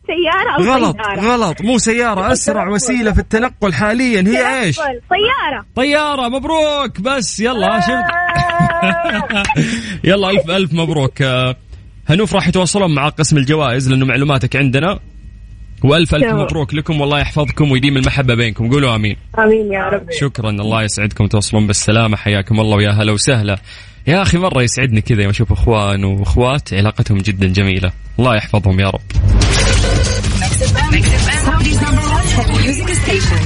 سيارة 0.07 0.67
أو 0.69 0.73
غلط 0.73 0.95
طيارة 0.95 1.21
غلط. 1.21 1.61
مو 1.61 1.77
سيارة 1.77 2.31
أسرع 2.33 2.69
وسيلة 2.69 3.11
في 3.11 3.19
التنقل 3.19 3.73
حاليا. 3.73 4.21
هي 4.27 4.63
إيش. 4.63 4.77
طيارة 4.77 5.65
طيارة 5.75 6.29
مبروك. 6.29 7.01
بس 7.01 7.39
يلا 7.39 7.79
شفت 7.79 8.15
يلا 10.09 10.29
ألف 10.29 10.49
ألف 10.49 10.73
مبروك. 10.73 11.21
آه، 11.21 11.55
هنوف 12.09 12.33
راح 12.35 12.47
يتواصلون 12.47 12.95
مع 12.95 13.09
قسم 13.09 13.37
الجوائز 13.37 13.89
لأنه 13.89 14.05
معلوماتك 14.05 14.55
عندنا. 14.55 14.99
وألف 15.83 16.15
ألف. 16.15 16.25
مبروك 16.25 16.73
لكم 16.73 17.01
والله 17.01 17.19
يحفظكم 17.19 17.71
ويديم 17.71 17.97
المحبة 17.97 18.35
بينكم. 18.35 18.69
قولوا 18.69 18.95
آمين. 18.95 19.15
آمين 19.39 19.73
يا 19.73 19.83
رب. 19.83 20.11
شكرا 20.11 20.49
الله 20.49 20.83
يسعدكم. 20.83 21.27
توصلون 21.27 21.67
بالسلامة. 21.67 22.17
حياكم 22.17 22.59
الله 22.59 22.75
ويا 22.75 22.91
هلا 22.91 23.11
وسهلا. 23.11 23.57
يا 24.07 24.21
أخي 24.21 24.37
مرة 24.37 24.63
يسعدني 24.63 25.01
كذا 25.01 25.21
يوم 25.21 25.29
أشوف 25.29 25.51
إخوان 25.51 26.03
وإخوات 26.03 26.73
علاقتهم 26.73 27.17
جدا 27.17 27.47
جميلة. 27.47 27.91
الله 28.19 28.35
يحفظهم 28.35 28.79
يا 28.79 28.89
رب. 28.89 29.01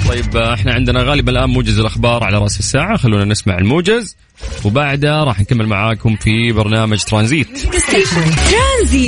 طيب 0.10 0.38
إحنا 0.38 0.74
عندنا 0.74 1.04
غالبا 1.04 1.32
الآن 1.32 1.50
موجز 1.50 1.80
الأخبار 1.80 2.24
على 2.24 2.38
رأس 2.38 2.60
الساعة. 2.60 2.98
خلونا 2.98 3.26
نسمع 3.26 3.58
الموجز. 3.58 4.18
وبعدها 4.66 5.24
راح 5.24 5.40
نكمل 5.40 5.68
معاكم 5.68 6.16
في 6.16 6.52
برنامج 6.52 7.04
ترانزيت. 7.04 7.48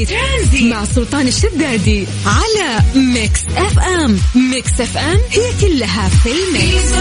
ترانزيت. 0.09 0.73
مع 0.73 0.85
سلطان 0.85 1.27
الشدادي 1.27 2.05
على 2.25 2.79
Mix 2.95 3.45
FM 3.57 4.17
Mix 4.51 4.81
FM 4.81 5.17
هي 5.29 5.51
كلها 5.61 6.09
في 6.09 6.29
ال 6.29 6.42
mix. 6.42 6.91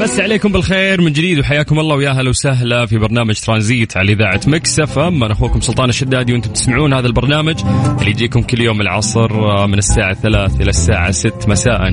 بس 0.00 0.20
عليكم 0.20 0.52
بالخير 0.52 1.00
من 1.00 1.12
جديد 1.12 1.38
وحياكم 1.38 1.78
الله 1.78 1.96
ويا 1.96 2.10
هلا 2.10 2.30
وسهلا 2.30 2.86
في 2.86 2.98
برنامج 2.98 3.34
ترانزيت 3.40 3.96
على 3.96 4.12
إذاعة 4.12 4.40
Mix 4.46 4.80
FM 4.80 5.24
أنا 5.24 5.32
أخوكم 5.32 5.60
سلطان 5.60 5.88
الشدادي 5.88 6.32
وأنتم 6.32 6.50
تسمعون 6.52 6.92
هذا 6.92 7.06
البرنامج 7.06 7.60
اللي 8.00 8.10
يجيكم 8.10 8.42
كل 8.42 8.60
يوم 8.60 8.80
العصر 8.80 9.30
آه، 9.30 9.66
من 9.66 9.78
الساعة 9.78 10.14
3 10.14 10.60
إلى 10.60 10.70
الساعة 10.70 11.10
6 11.10 11.48
مساء. 11.48 11.88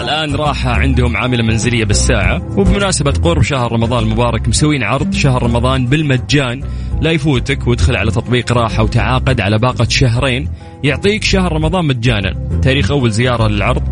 الآن 0.00 0.34
راحة 0.34 0.70
عندهم 0.70 1.16
عاملة 1.16 1.42
منزلية 1.42 1.84
بالساعة. 1.84 2.58
وبمناسبة 2.58 3.10
قرب 3.10 3.42
شهر 3.42 3.72
رمضان 3.72 4.02
المبارك 4.04 4.48
مسوين 4.74 4.84
عرض 4.84 5.14
شهر 5.14 5.42
رمضان 5.42 5.86
بالمجان. 5.86 6.62
لا 7.00 7.10
يفوتك 7.10 7.66
وادخل 7.66 7.96
على 7.96 8.10
تطبيق 8.10 8.52
راحة 8.52 8.82
وتعاقد 8.82 9.40
على 9.40 9.58
باقة 9.58 9.86
شهرين. 9.88 10.48
يعطيك 10.84 11.24
شهر 11.24 11.52
رمضان 11.52 11.84
مجانا. 11.84 12.60
تاريخ 12.62 12.90
أول 12.90 13.10
زيارة 13.10 13.48
للعرض 13.48 13.82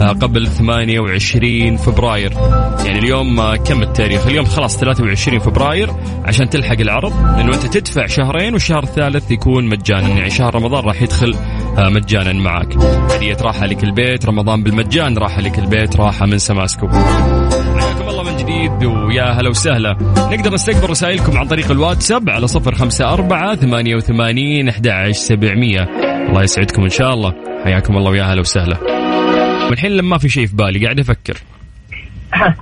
آه، 0.00 0.08
قبل 0.08 0.46
28 0.46 1.76
فبراير. 1.76 2.32
يعني 2.84 2.98
اليوم 2.98 3.40
آه، 3.40 3.56
كم 3.56 3.82
التاريخ؟ 3.82 4.26
اليوم 4.26 4.44
خلاص 4.46 4.78
23 4.78 5.38
فبراير 5.38 5.90
عشان 6.24 6.50
تلحق 6.50 6.80
العرض. 6.80 7.12
لأنه 7.36 7.54
أنت 7.54 7.66
تدفع 7.66 8.06
شهرين 8.06 8.52
والشهر 8.52 8.82
الثالث 8.82 9.30
يكون 9.30 9.64
مجانا. 9.64 10.08
يعني 10.08 10.30
شهر 10.30 10.54
رمضان 10.54 10.84
راح 10.84 11.02
يدخل 11.02 11.34
آه، 11.78 11.88
مجانا 11.88 12.32
معك. 12.32 12.76
هدية 13.12 13.36
راحة 13.40 13.66
لك 13.66 13.84
البيت 13.84 14.26
رمضان 14.26 14.62
بالمجان 14.62 15.18
راحة 15.18 15.40
لك 15.40 15.58
البيت 15.58 15.96
راحة 15.96 16.26
من 16.26 16.38
سماسكو. 16.38 16.88
الله 18.22 18.32
من 18.32 18.38
جديد 18.38 18.84
ويا 18.84 19.24
هلا 19.24 19.48
وسهلا. 19.48 19.96
نقدر 20.16 20.54
نستقبل 20.54 20.90
رسائلكم 20.90 21.38
عن 21.38 21.46
طريق 21.46 21.70
الواتساب 21.70 22.30
على 22.30 22.46
صفر 22.46 22.74
خمسة 22.74 23.12
أربعة 23.12 23.54
ثمانية 23.54 23.96
وثمانين 23.96 24.68
أحد 24.68 25.10
سبعمية. 25.10 25.80
الله 26.28 26.42
يسعدكم 26.42 26.82
إن 26.82 26.88
شاء 26.88 27.14
الله. 27.14 27.32
حياكم 27.64 27.96
الله 27.96 28.10
ويا 28.10 28.22
هلا 28.22 28.40
وسهلا. 28.40 28.78
والحين 29.68 29.90
لما 29.90 30.08
ما 30.08 30.18
في 30.18 30.28
شيء 30.28 30.46
في 30.46 30.56
بالي؟ 30.56 30.84
قاعد 30.84 31.00
أفكر. 31.00 31.36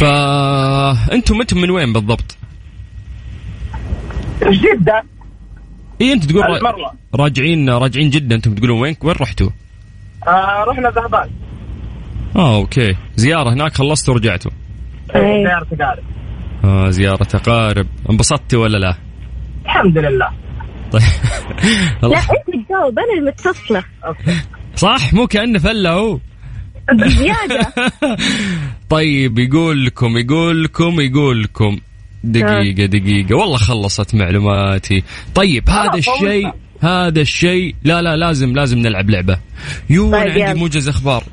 فانتم 0.00 1.40
أنتم 1.40 1.60
من 1.60 1.70
وين 1.70 1.92
بالضبط؟ 1.92 2.36
جدة. 4.42 5.02
اي 6.00 6.12
انت 6.12 6.24
تقول 6.24 6.42
را... 6.42 6.56
المروة 6.56 6.92
راجعين 7.14 7.70
راجعين 7.70 8.10
جدا 8.10 8.36
أنتم 8.36 8.54
تقولون 8.54 8.80
وين 8.80 8.96
وين 9.02 9.14
رحتوا؟ 9.20 9.50
آه 10.26 10.64
رحنا 10.64 10.90
ذهبان. 10.90 11.30
آه 12.36 12.56
okay. 12.56 12.94
زيارة 13.16 13.52
هناك 13.52 13.74
خلصتوا 13.74 14.14
ورجعتوا. 14.14 14.50
أي. 15.16 15.44
زيارة 15.44 15.64
تقارب. 15.64 16.04
آه 16.64 16.90
زيارة 16.90 17.28
اقارب 17.34 17.86
انبسطتي 18.10 18.56
ولا 18.56 18.78
لا؟ 18.78 18.94
الحمد 19.64 19.98
لله. 19.98 20.28
طيب. 20.92 21.02
لا. 22.02 22.18
انت 22.18 22.66
تجاوب 22.66 22.98
أنا 22.98 23.12
المتصلة 23.18 23.84
okay. 24.06 24.36
صح 24.76 25.14
مو 25.14 25.26
كأنه 25.26 25.58
فله 25.58 25.90
هو. 25.90 26.18
بزيادة. 26.92 27.72
طيب 28.90 29.38
يقول 29.38 29.86
لكم 29.86 30.16
يقول 30.16 30.64
لكم 30.64 31.00
يقول 31.00 31.42
لكم 31.42 31.78
دقيقة. 32.24 32.86
دقيقة 32.86 33.34
والله 33.36 33.56
خلصت 33.56 34.14
معلوماتي. 34.14 35.02
طيب 35.34 35.70
هذا 35.70 35.98
الشيء 35.98 36.52
هذا 36.82 37.20
الشيء. 37.20 37.74
لا 37.84 38.02
لا 38.02 38.16
لازم 38.16 38.52
لازم 38.54 38.78
نلعب 38.78 39.10
لعبة. 39.10 39.38
يو 39.90 40.10
طيب 40.12 40.42
عندي. 40.42 40.60
موجز 40.60 40.88
أخبار. 40.88 41.24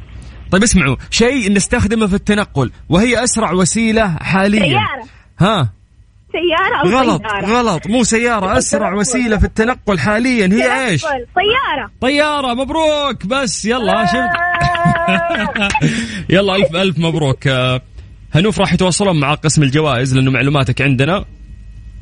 طيب 0.51 0.63
اسمعوا 0.63 0.95
شيء 1.10 1.51
نستخدمه 1.53 2.08
في 2.08 2.13
التنقل 2.13 2.71
وهي 2.89 3.23
أسرع 3.23 3.51
وسيلة 3.51 4.08
حاليا. 4.21 4.60
سيارة. 4.60 5.05
ها؟ 5.39 5.69
سيارة 6.31 6.93
أو 6.95 6.99
غلط 6.99 7.21
طيارة 7.21 7.45
غلط 7.45 7.88
مو 7.88 8.03
سيارة 8.03 8.51
أسرع 8.58 8.93
وسيلة 8.93 9.38
في 9.38 9.45
التنقل 9.45 9.99
حاليا 9.99 10.47
هي 10.47 10.88
إيش؟ 10.89 11.01
تنقل. 11.01 11.25
طيارة. 11.36 11.91
طيارة 12.01 12.53
مبروك 12.53 13.25
بس 13.25 13.65
يلا 13.65 14.05
شفت 14.05 14.45
يلا 16.36 16.55
ألف 16.55 16.75
ألف 16.75 16.99
مبروك. 16.99 17.47
آه، 17.47 17.81
هنوف 18.34 18.60
راح 18.60 18.73
يتواصلون 18.73 19.19
مع 19.19 19.34
قسم 19.34 19.63
الجوائز 19.63 20.15
لأنه 20.15 20.31
معلوماتك 20.31 20.81
عندنا. 20.81 21.25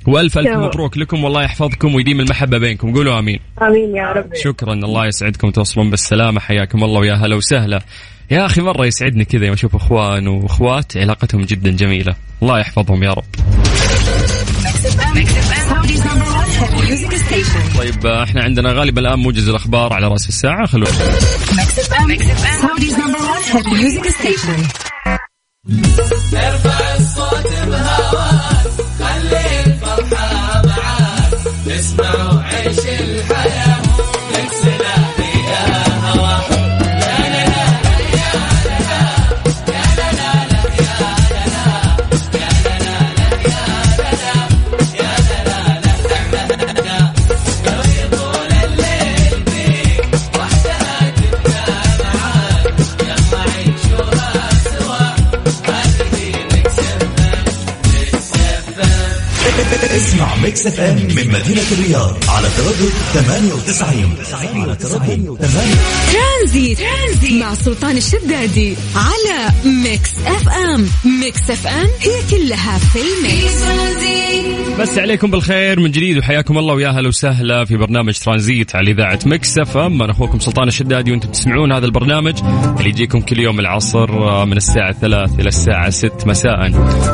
وألف 0.08 0.38
ألف. 0.38 0.58
مبروك 0.58 0.98
لكم 0.98 1.24
والله 1.24 1.44
يحفظكم 1.44 1.96
ويديم 1.96 2.20
المحبة 2.20 2.58
بينكم. 2.58 2.94
قولوا 2.96 3.20
آمين. 3.20 3.40
آمين 3.62 3.96
يا 3.96 4.12
رب. 4.12 4.30
شكرا 4.36 4.74
الله 4.74 5.06
يسعدكم 5.08 5.52
توصلون 5.52 5.90
بالسلامة. 5.90 6.40
حياكم 6.40 6.84
الله 6.84 7.00
ويا 7.00 7.14
هلا 7.14 7.36
وسهلا. 7.36 7.82
يا 8.32 8.46
أخي 8.46 8.62
مره 8.62 8.86
يسعدني 8.86 9.26
كذا 9.26 9.46
يوم 9.46 9.54
أشوف 9.54 9.76
اخوان 9.76 10.28
واخوات 10.28 10.98
علاقتهم 10.98 11.42
جدا 11.42 11.72
جميله 11.72 12.16
الله 12.42 12.60
يحفظهم 12.60 13.04
يا 13.04 13.14
رب 13.14 13.24
طيب 17.78 18.06
آه، 18.06 18.24
إحنا 18.24 18.44
عندنا 18.44 18.72
غالبا 18.72 19.02
الان 19.02 19.20
موجز 19.20 19.50
الاخبار 19.50 19.94
على 19.94 20.08
راس 20.08 20.30
الساعة 20.30 20.66
خلونا 20.66 20.90
اسمع 20.90 21.64
Mix 60.64 60.80
FM 60.80 60.96
من 60.96 61.28
مدينة 61.28 61.62
الرياض 61.72 62.18
على 62.28 62.48
تردد 62.58 62.94
98 63.14 64.62
على 64.62 64.76
تردد 64.76 65.38
98 65.42 65.78
ترانزيت. 66.14 66.80
ترانزيت. 66.80 67.42
مع 67.44 67.54
سلطان 67.54 67.98
الشدادي 67.98 68.76
على 68.96 69.50
Mix 69.84 70.12
FM. 70.26 70.88
Mix 71.20 71.50
FM 71.50 71.88
هي 72.00 72.12
كلها 72.32 72.78
في 72.78 73.00
ال 73.00 73.12
mix. 73.12 73.64
بس 74.80 74.98
عليكم 74.98 75.32
بالخير 75.32 75.80
من 75.80 75.92
جديد 75.92 76.18
وحياكم 76.18 76.58
الله 76.58 76.74
ويا 76.74 76.90
هلا 76.90 77.08
وسهلا 77.08 77.66
في 77.66 77.78
برنامج 77.78 78.18
ترانزيت 78.20 78.76
على 78.76 78.92
إذاعة 78.92 79.20
Mix 79.26 79.58
FM. 79.58 80.02
أنا 80.02 80.12
أخوكم 80.12 80.40
سلطان 80.40 80.68
الشدادي 80.68 81.12
وأنتم 81.12 81.30
تسمعون 81.30 81.72
هذا 81.72 81.86
البرنامج 81.86 82.34
اللي 82.78 82.90
يجيكم 82.90 83.22
كل 83.22 83.40
يوم 83.40 83.60
العصر 83.60 84.10
آه، 84.10 84.46
من 84.46 84.58
الساعة 84.58 84.92
3 84.92 85.36
إلى 85.40 85.48
الساعة 85.48 85.90
6 85.90 86.28
مساء. 86.28 86.68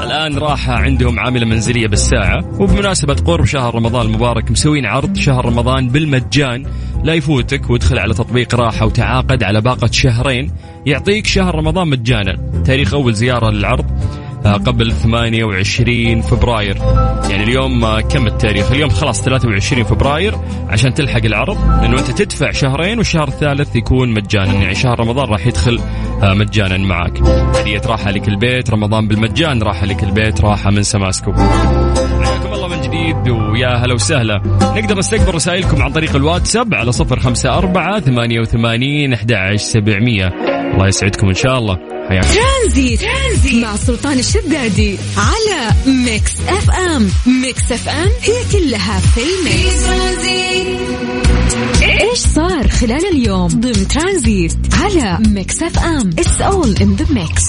الآن 0.04 0.38
راحة 0.38 0.74
عندهم 0.74 1.20
عاملة 1.20 1.46
منزلية 1.46 1.88
بالساعة 1.88 2.62
وبمناسبة 2.62 3.14
قرب 3.14 3.39
شهر 3.46 3.76
رمضان 3.76 4.06
المبارك 4.06 4.52
مسوين 4.52 4.86
عرض 4.86 5.18
شهر 5.18 5.46
رمضان 5.46 5.90
بالمجان. 5.90 6.66
لا 7.04 7.14
يفوتك 7.14 7.70
وادخل 7.70 8.00
على 8.00 8.14
تطبيق 8.14 8.56
راحة 8.56 8.86
وتعاقد 8.86 9.44
على 9.44 9.62
باقة 9.62 9.90
شهرين. 9.92 10.52
يعطيك 10.86 11.28
شهر 11.28 11.56
رمضان 11.56 11.88
مجانا. 11.88 12.64
تاريخ 12.66 12.94
أول 12.94 13.14
زيارة 13.14 13.50
للعرض 13.50 13.86
آه، 14.46 14.54
قبل 14.54 14.92
28 14.92 16.22
فبراير. 16.22 16.78
يعني 17.30 17.44
اليوم 17.44 17.86
آه، 17.86 18.02
كم 18.02 18.28
التاريخ؟ 18.28 18.72
اليوم 18.72 18.90
خلاص 18.90 19.22
23 19.22 19.84
فبراير 19.84 20.36
عشان 20.70 20.94
تلحق 20.94 21.26
العرض. 21.26 21.58
لأنه 21.82 22.00
انت 22.00 22.12
تدفع 22.12 22.52
شهرين 22.52 22.98
والشهر 22.98 23.28
الثالث 23.28 23.76
يكون 23.76 24.14
مجانا. 24.14 24.54
يعني 24.54 24.76
شهر 24.76 25.00
رمضان 25.00 25.28
راح 25.30 25.48
يدخل 25.48 25.80
آه، 26.24 26.34
مجانا 26.34 26.78
معك. 26.78 27.22
هدية 27.56 27.82
راحة 27.86 28.12
لك 28.12 28.28
البيت 28.28 28.70
رمضان 28.70 29.08
بالمجان 29.08 29.64
راحة 29.64 29.86
لك 29.86 30.04
البيت 30.04 30.42
راحة 30.42 30.72
من 30.72 30.84
سماسكو. 30.84 31.32
حياكم 32.26 32.54
الله 32.54 32.68
من 32.68 32.82
جديد 32.82 33.30
ويا 33.30 33.68
هلا 33.68 33.94
وسهلا. 33.94 34.42
نقدر 34.62 34.98
نستقبل 34.98 35.36
رسائلكم 35.36 35.82
عن 35.84 35.92
طريق 35.92 36.16
الواتساب 36.16 36.74
على 36.74 36.92
صفر 36.92 37.20
خمسة 37.20 37.58
أربعة 37.58 38.00
ثمانية 38.00 38.40
وثمانين 38.40 39.14
أحد 39.14 39.34
سبعمية. 39.56 40.28
الله 40.74 40.88
يسعدكم 40.88 41.28
إن 41.28 41.36
شاء 41.36 41.58
الله. 41.58 41.78
حياكم. 42.10 42.28
ترانزيت. 42.28 43.02
ترانزيت. 43.02 43.64
مع 43.64 43.76
سلطان 43.76 44.20
الشدادي 44.20 44.98
على 45.18 45.72
Mix 46.06 46.34
FM. 46.48 47.10
Mix 47.42 47.72
FM 47.72 48.10
هي 48.22 48.60
كلها 48.60 49.00
في 49.00 49.22
ال 49.22 49.35
mix. 49.35 49.90
إيش 52.02 52.18
صار 52.18 52.68
خلال 52.68 53.06
اليوم 53.14 53.48
ضمن 53.48 53.88
ترانزيت 53.88 54.58
على 54.74 55.18
Mix 55.28 55.64
FM؟ 55.64 56.10
it's 56.20 56.42
all 56.42 56.76
in 56.82 56.96
the 56.96 57.06
mix 57.14 57.44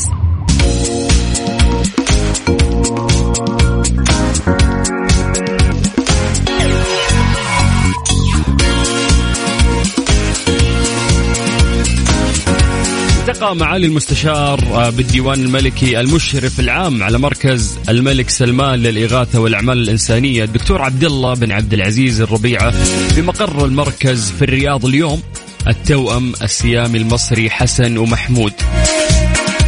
التقى 13.40 13.56
معالي 13.56 13.86
المستشار 13.86 14.60
آه، 14.60 14.90
بالديوان 14.90 15.40
الملكي 15.40 16.00
المشرف 16.00 16.60
العام 16.60 17.02
على 17.02 17.18
مركز 17.18 17.78
الملك 17.88 18.30
سلمان 18.30 18.78
للإغاثة 18.78 19.40
والأعمال 19.40 19.78
الإنسانية 19.78 20.44
الدكتور 20.44 20.82
عبد 20.82 21.04
الله 21.04 21.34
بن 21.34 21.52
عبد 21.52 21.74
العزيز 21.74 22.20
الربيعة 22.20 22.74
بمقر 23.16 23.64
المركز 23.64 24.30
في 24.30 24.42
الرياض 24.42 24.84
اليوم 24.84 25.22
التوأم 25.68 26.32
السيامي 26.42 26.98
المصري 26.98 27.50
حسن 27.50 27.96
ومحمود. 27.96 28.52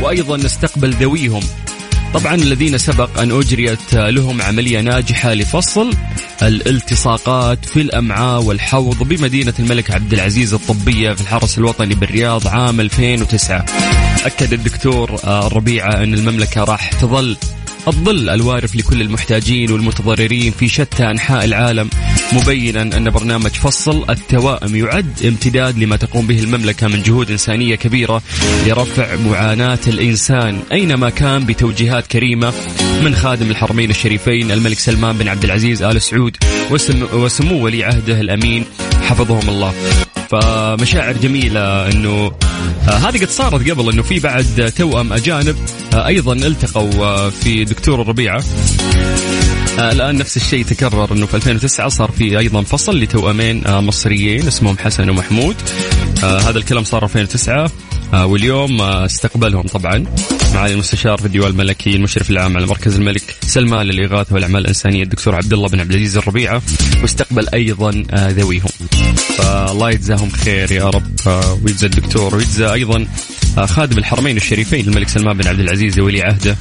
وأيضا 0.02 0.36
نستقبل 0.36 0.90
ذويهم 0.90 1.42
طبعا 2.14 2.34
الذين 2.34 2.78
سبق 2.78 3.18
أن 3.20 3.30
أجريت 3.30 3.94
لهم 3.94 4.42
عملية 4.42 4.80
ناجحة 4.80 5.34
لفصل 5.34 5.90
الالتصاقات 6.42 7.64
في 7.64 7.80
الأمعاء 7.80 8.42
والحوض 8.42 9.02
بمدينة 9.02 9.54
الملك 9.58 9.90
عبد 9.90 10.12
العزيز 10.12 10.54
الطبية 10.54 11.12
في 11.12 11.20
الحرس 11.20 11.58
الوطني 11.58 11.94
بالرياض 11.94 12.48
عام 12.48 12.80
2009 12.80 13.64
أكد 14.26 14.52
الدكتور 14.52 15.20
الربيعة 15.24 16.02
أن 16.02 16.14
المملكة 16.14 16.64
راح 16.64 16.92
تظل 16.92 17.36
الظل 17.88 18.28
الوارف 18.28 18.76
لكل 18.76 19.00
المحتاجين 19.00 19.72
والمتضررين 19.72 20.52
في 20.52 20.68
شتى 20.68 21.10
أنحاء 21.10 21.44
العالم. 21.44 21.90
مبينا 22.32 22.82
أن 22.82 23.10
برنامج 23.10 23.50
فصل 23.50 24.04
التوائم 24.10 24.76
يعد 24.76 25.12
امتداد 25.24 25.78
لما 25.78 25.96
تقوم 25.96 26.26
به 26.26 26.38
المملكة 26.40 26.88
من 26.88 27.02
جهود 27.02 27.30
إنسانية 27.30 27.74
كبيرة 27.74 28.22
لرفع 28.66 29.16
معاناة 29.16 29.78
الإنسان 29.86 30.58
أينما 30.72 31.10
كان 31.10 31.44
بتوجيهات 31.46 32.06
كريمة 32.06 32.52
من 33.04 33.14
خادم 33.14 33.50
الحرمين 33.50 33.90
الشريفين 33.90 34.50
الملك 34.50 34.78
سلمان 34.78 35.18
بن 35.18 35.28
عبد 35.28 35.44
العزيز 35.44 35.82
آل 35.82 36.02
سعود 36.02 36.36
وسم 36.70 37.06
وسمو 37.12 37.64
ولي 37.64 37.84
عهده 37.84 38.20
الأمين 38.20 38.64
حفظهم 39.02 39.48
الله. 39.48 39.72
فمشاعر 40.30 41.12
جميلة 41.12 41.90
إنه 41.90 42.32
آه 42.88 42.90
هذه 42.90 43.18
قد 43.18 43.28
صارت 43.30 43.70
قبل 43.70 43.92
إنه 43.92 44.02
في 44.02 44.18
بعد 44.18 44.72
توأم 44.76 45.12
أجانب 45.12 45.56
آه 45.94 46.06
أيضا 46.06 46.32
التقوا 46.32 47.04
آه 47.04 47.30
في 47.30 47.64
دكتور 47.64 48.02
الربيعة. 48.02 48.38
آه 48.38 49.31
الآن 49.78 50.16
نفس 50.18 50.36
الشيء 50.36 50.64
تكرر 50.64 51.12
إنه 51.12 51.26
في 51.26 51.34
2009 51.36 51.88
صار 51.88 52.10
في 52.10 52.38
أيضا 52.38 52.62
فصل 52.62 53.00
لتوأمين 53.00 53.66
آه 53.66 53.80
مصريين 53.80 54.46
اسمهم 54.46 54.78
حسن 54.78 55.10
ومحمود. 55.10 55.56
آه 56.24 56.38
هذا 56.38 56.58
الكلام 56.58 56.84
صار 56.84 57.04
2009 57.04 57.70
آه 58.14 58.26
واليوم 58.26 58.80
استقبلهم 58.80 59.62
طبعا 59.62 60.04
معالي 60.54 60.74
المستشار 60.74 61.18
في 61.18 61.26
الديوان 61.26 61.50
الملكي 61.50 61.96
المشرف 61.96 62.30
العام 62.30 62.56
على 62.56 62.66
مركز 62.66 62.96
الملك 62.96 63.22
سلمان 63.46 63.86
للإغاثة 63.86 64.34
والأعمال 64.34 64.60
الإنسانية 64.60 65.02
الدكتور 65.02 65.34
عبد 65.34 65.52
الله 65.52 65.68
بن 65.68 65.80
عبد 65.80 65.90
العزيز 65.90 66.16
الربيعة. 66.16 66.62
واستقبل 67.02 67.48
أيضا 67.54 67.90
ذويهم. 68.14 68.68
فالله 69.38 69.90
يجزاهم 69.90 70.30
خير 70.30 70.72
يا 70.72 70.90
رب 70.90 71.12
ويجزى 71.64 71.86
الدكتور 71.86 72.34
ويجزى 72.34 72.72
أيضا 72.72 73.06
خادم 73.56 73.98
الحرمين 73.98 74.36
الشريفين 74.36 74.88
الملك 74.88 75.08
سلمان 75.08 75.36
بن 75.36 75.46
عبد 75.46 75.60
العزيز 75.60 76.00
ولي 76.00 76.22
عهده 76.22 76.56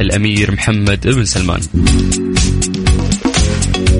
الأمير 0.00 0.52
محمد 0.52 1.06
بن 1.08 1.24
سلمان. 1.24 1.60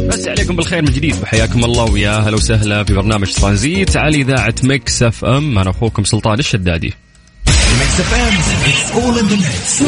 بس 0.09 0.28
عليكم 0.28 0.57
بالخير 0.57 0.82
من 0.82 0.92
جديد 0.92 1.14
وحياكم 1.22 1.64
الله 1.64 1.84
ويا 1.84 2.18
هلا 2.18 2.36
وسهلا 2.36 2.84
في 2.84 2.94
برنامج 2.94 3.32
ترانزيت 3.32 3.97
على 3.97 4.16
إذاعة 4.16 4.55
Mix 4.64 5.03
FM. 5.03 5.59
أنا 5.59 5.70
أخوكم 5.70 6.05
سلطان 6.05 6.38
الشدادي. 6.38 6.94
Mix 7.80 8.01
FM 8.01 8.34
it's 8.68 8.91
all 8.93 9.18
in 9.18 9.26
the 9.26 9.37
mix 9.37 9.82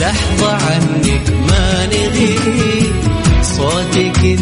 لحظة 0.00 0.52
عنك 0.52 1.30
ما 1.48 1.86
نغيب 1.86 2.94
صوتك 3.42 4.38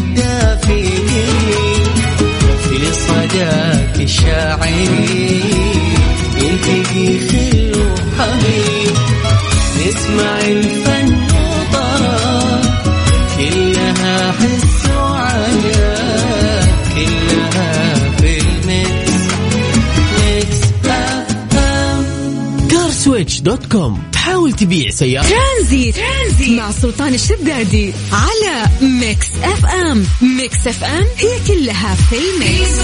dot 23.45 23.71
com. 23.71 24.03
تحاول 24.11 24.53
تبيع 24.53 24.89
سيارة. 24.89 25.27
ترانزيت. 25.27 25.95
ترانزيت. 25.95 26.49
مع 26.59 26.71
سلطان 26.71 27.13
الشدادي 27.13 27.93
على 28.11 28.65
Mix 28.81 29.27
FM. 29.43 30.05
Mix 30.21 30.67
FM 30.67 31.05
هي 31.17 31.39
كلها 31.47 31.95
في 31.95 32.15
ال 32.15 32.28
mix. 32.28 32.79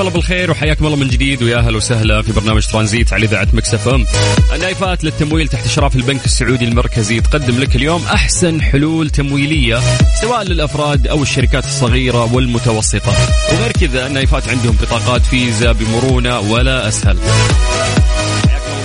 مساكم 0.00 0.08
الله 0.08 0.20
بالخير 0.20 0.50
وحياكم 0.50 0.86
الله 0.86 0.96
من 0.96 1.08
جديد 1.08 1.42
ويا 1.42 1.58
أهلا 1.58 1.76
وسهلا 1.76 2.22
في 2.22 2.32
برنامج 2.32 2.66
ترانزيت 2.66 3.12
على 3.12 3.26
إذاعة 3.26 3.48
Mix 3.52 3.74
FM. 3.74 4.06
النايفات 4.54 5.04
للتمويل 5.04 5.48
تحت 5.48 5.66
إشراف 5.66 5.96
البنك 5.96 6.24
السعودي 6.24 6.64
المركزي 6.64 7.20
تقدم 7.20 7.58
لك 7.58 7.76
اليوم 7.76 8.02
أحسن 8.04 8.62
حلول 8.62 9.10
تمويلية 9.10 9.80
سواء 10.20 10.42
للأفراد 10.42 11.06
أو 11.06 11.22
الشركات 11.22 11.64
الصغيرة 11.64 12.34
والمتوسطة. 12.34 13.12
وغير 13.52 13.72
كذا 13.72 14.06
النايفات 14.06 14.48
عندهم 14.48 14.76
بطاقات 14.82 15.22
فيزا 15.22 15.72
بمرونة 15.72 16.40
ولا 16.40 16.88
أسهل. 16.88 17.16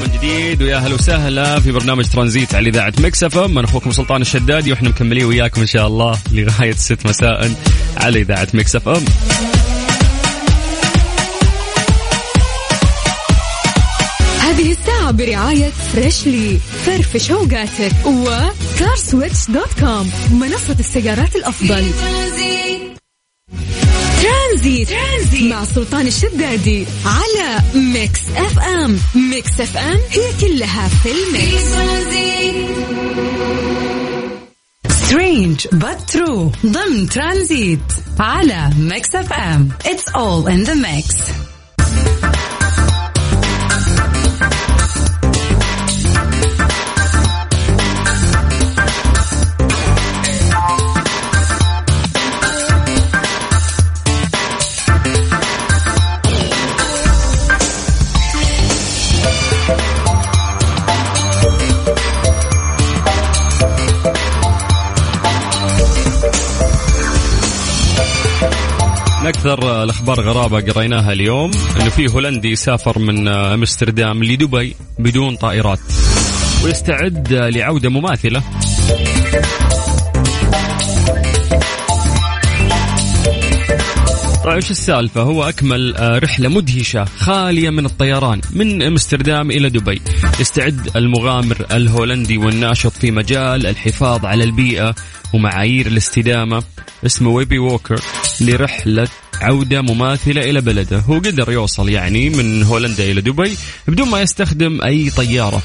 من 0.01 0.11
جديد 0.13 0.61
ويا 0.61 0.77
أهلا 0.77 0.93
وسهلا 0.93 1.59
في 1.59 1.71
برنامج 1.71 2.05
ترانزيت 2.05 2.55
على 2.55 2.69
إذاعة 2.69 2.93
Mix 2.99 3.23
FM 3.23 3.57
أنا 3.57 3.67
أخوكم 3.67 3.91
سلطان 3.91 4.21
الشدادي 4.21 4.71
وإحنا 4.71 4.89
مكملين 4.89 5.25
وياكم 5.25 5.61
إن 5.61 5.67
شاء 5.67 5.87
الله 5.87 6.17
لغاية 6.31 6.73
6 6.73 7.09
مساء 7.09 7.51
على 7.97 8.21
إذاعة 8.21 8.47
Mix 8.53 8.75
هذه 14.55 14.71
الساعة 14.71 15.11
برعاية 15.11 15.69
Freshly 15.69 16.59
فرفش 16.85 17.31
اوقاتك 17.31 17.91
و 18.05 18.20
CarSwitch 18.20 19.51
dot 19.51 19.79
com 19.79 20.11
منصة 20.31 20.75
السيارات 20.79 21.35
الأفضل. 21.35 21.85
ترانزيت. 24.21 24.89
ترانزيت 24.89 25.43
مع 25.43 25.65
سلطان 25.65 26.07
الشدادي 26.07 26.85
على 27.05 27.61
Mix 27.75 28.19
FM 28.35 28.99
Mix 29.15 29.59
FM 29.59 29.99
هي 30.09 30.23
كلها 30.41 30.87
في 30.87 31.09
ال 31.11 31.22
mix. 31.22 31.65
سترينج 34.89 35.67
true. 36.11 36.65
ضمن 36.65 37.09
ترانزيت 37.09 37.79
على 38.19 38.69
ميكس 38.79 39.15
اف 39.15 39.33
ام 39.33 39.69
it's 39.83 40.11
all 40.13 40.47
in 40.47 40.69
the 40.69 40.75
mix. 40.75 41.44
من 69.25 69.29
أكثر 69.29 69.83
الأخبار 69.83 70.21
غرابة 70.21 70.61
قريناها 70.61 71.13
اليوم 71.13 71.51
إنه 71.75 71.89
في 71.89 72.11
هولندي 72.11 72.55
سافر 72.55 72.99
من 72.99 73.27
أمستردام 73.27 74.23
لدبي 74.23 74.75
بدون 74.99 75.35
طائرات 75.35 75.79
ويستعد 76.63 77.33
لعودة 77.33 77.89
مماثلة 77.89 78.43
طيب 84.43 84.55
إيش 84.55 84.71
السالفة؟ 84.71 85.21
هو 85.21 85.43
أكمل 85.43 85.95
آه، 85.95 86.19
رحلة 86.19 86.49
مدهشة 86.49 87.05
خالية 87.05 87.69
من 87.69 87.85
الطيران 87.85 88.41
من 88.53 88.81
أمستردام 88.81 89.51
إلى 89.51 89.69
دبي. 89.69 90.01
يستعد 90.39 90.89
المغامر 90.95 91.65
الهولندي 91.71 92.37
والناشط 92.37 92.91
في 92.91 93.11
مجال 93.11 93.67
الحفاظ 93.67 94.25
على 94.25 94.43
البيئة 94.43 94.95
ومعايير 95.33 95.87
الاستدامة 95.87 96.63
اسمه 97.05 97.29
ويبي 97.29 97.59
ووكر 97.59 98.01
لرحلة 98.41 99.07
عودة 99.41 99.81
مماثلة 99.81 100.41
إلى 100.41 100.61
بلده. 100.61 100.97
هو 100.97 101.13
قدر 101.13 101.51
يوصل 101.51 101.89
يعني 101.89 102.29
من 102.29 102.63
هولندا 102.63 103.03
إلى 103.03 103.21
دبي 103.21 103.57
بدون 103.87 104.09
ما 104.09 104.21
يستخدم 104.21 104.81
أي 104.83 105.09
طيارة. 105.09 105.61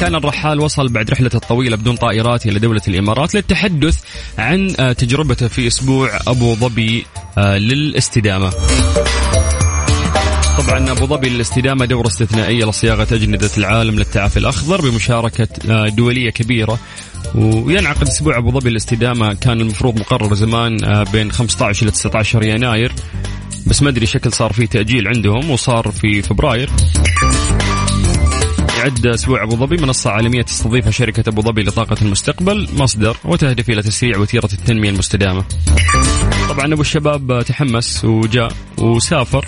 كان 0.00 0.14
الرحال 0.14 0.60
وصل 0.60 0.88
بعد 0.88 1.10
رحلته 1.10 1.36
الطويلة 1.36 1.76
بدون 1.76 1.96
طائرات 1.96 2.46
إلى 2.46 2.58
دولة 2.58 2.82
الإمارات 2.88 3.34
للتحدث 3.34 3.98
عن 4.38 4.74
آه، 4.78 4.92
تجربته 4.92 5.48
في 5.48 5.66
أسبوع 5.66 6.18
أبو 6.26 6.54
ظبي 6.54 7.06
آه، 7.38 7.58
للاستدامة. 7.58 8.50
طبعا 10.66 10.90
أبو 10.90 11.06
ظبي 11.06 11.28
للاستدامه 11.28 11.84
دوره 11.84 12.06
استثنائية 12.06 12.64
لصياغة 12.64 13.06
أجندة 13.12 13.50
العالم 13.58 13.98
للتعافي 13.98 14.36
الأخضر 14.36 14.80
بمشاركة 14.80 15.48
آه، 15.70 15.88
دولية 15.88 16.30
كبيرة. 16.30 16.78
وينعقد 17.34 18.02
أسبوع 18.02 18.38
أبو 18.38 18.50
ظبي 18.50 18.70
للاستدامه 18.70 19.34
كان 19.34 19.60
المفروض 19.60 20.00
مقرر 20.00 20.34
زمان 20.34 20.84
آه، 20.84 21.02
بين 21.02 21.32
15 21.32 21.82
إلى 21.82 21.90
19 21.90 22.42
يناير. 22.42 22.92
بس 23.66 23.82
ما 23.82 23.88
أدري 23.88 24.06
شكل 24.06 24.32
صار 24.32 24.52
فيه 24.52 24.66
تأجيل 24.66 25.08
عندهم 25.08 25.50
وصار 25.50 25.90
في 25.90 26.22
فبراير. 26.22 26.70
يعد 28.78 29.06
أسبوع 29.06 29.42
أبو 29.42 29.56
ظبي. 29.56 29.76
منصة 29.76 30.10
عالمية 30.10 30.42
تستضيفها 30.42 30.90
شركة 30.90 31.28
أبو 31.28 31.42
ظبي 31.42 31.62
لطاقة 31.62 31.96
المستقبل 32.02 32.68
مصدر 32.76 33.16
وتهدف 33.24 33.70
إلى 33.70 33.82
تسريع 33.82 34.18
وتيرة 34.18 34.48
التنمية 34.52 34.90
المستدامة. 34.90 35.44
طبعا 36.48 36.72
أبو 36.72 36.80
الشباب 36.80 37.42
تحمس 37.42 38.04
وجاء 38.04 38.52
وسافر. 38.78 39.46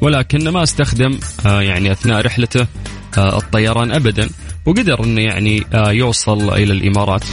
ولكن 0.00 0.48
ما 0.48 0.62
استخدم 0.62 1.18
آه، 1.46 1.62
يعني 1.62 1.92
أثناء 1.92 2.20
رحلته 2.20 2.66
آه، 3.18 3.38
الطيران 3.38 3.92
ابدا 3.92 4.28
وقدر 4.66 5.04
إنه 5.04 5.20
يعني 5.20 5.62
آه، 5.74 5.90
يوصل 5.90 6.54
إلى 6.54 6.72
الإمارات. 6.72 7.24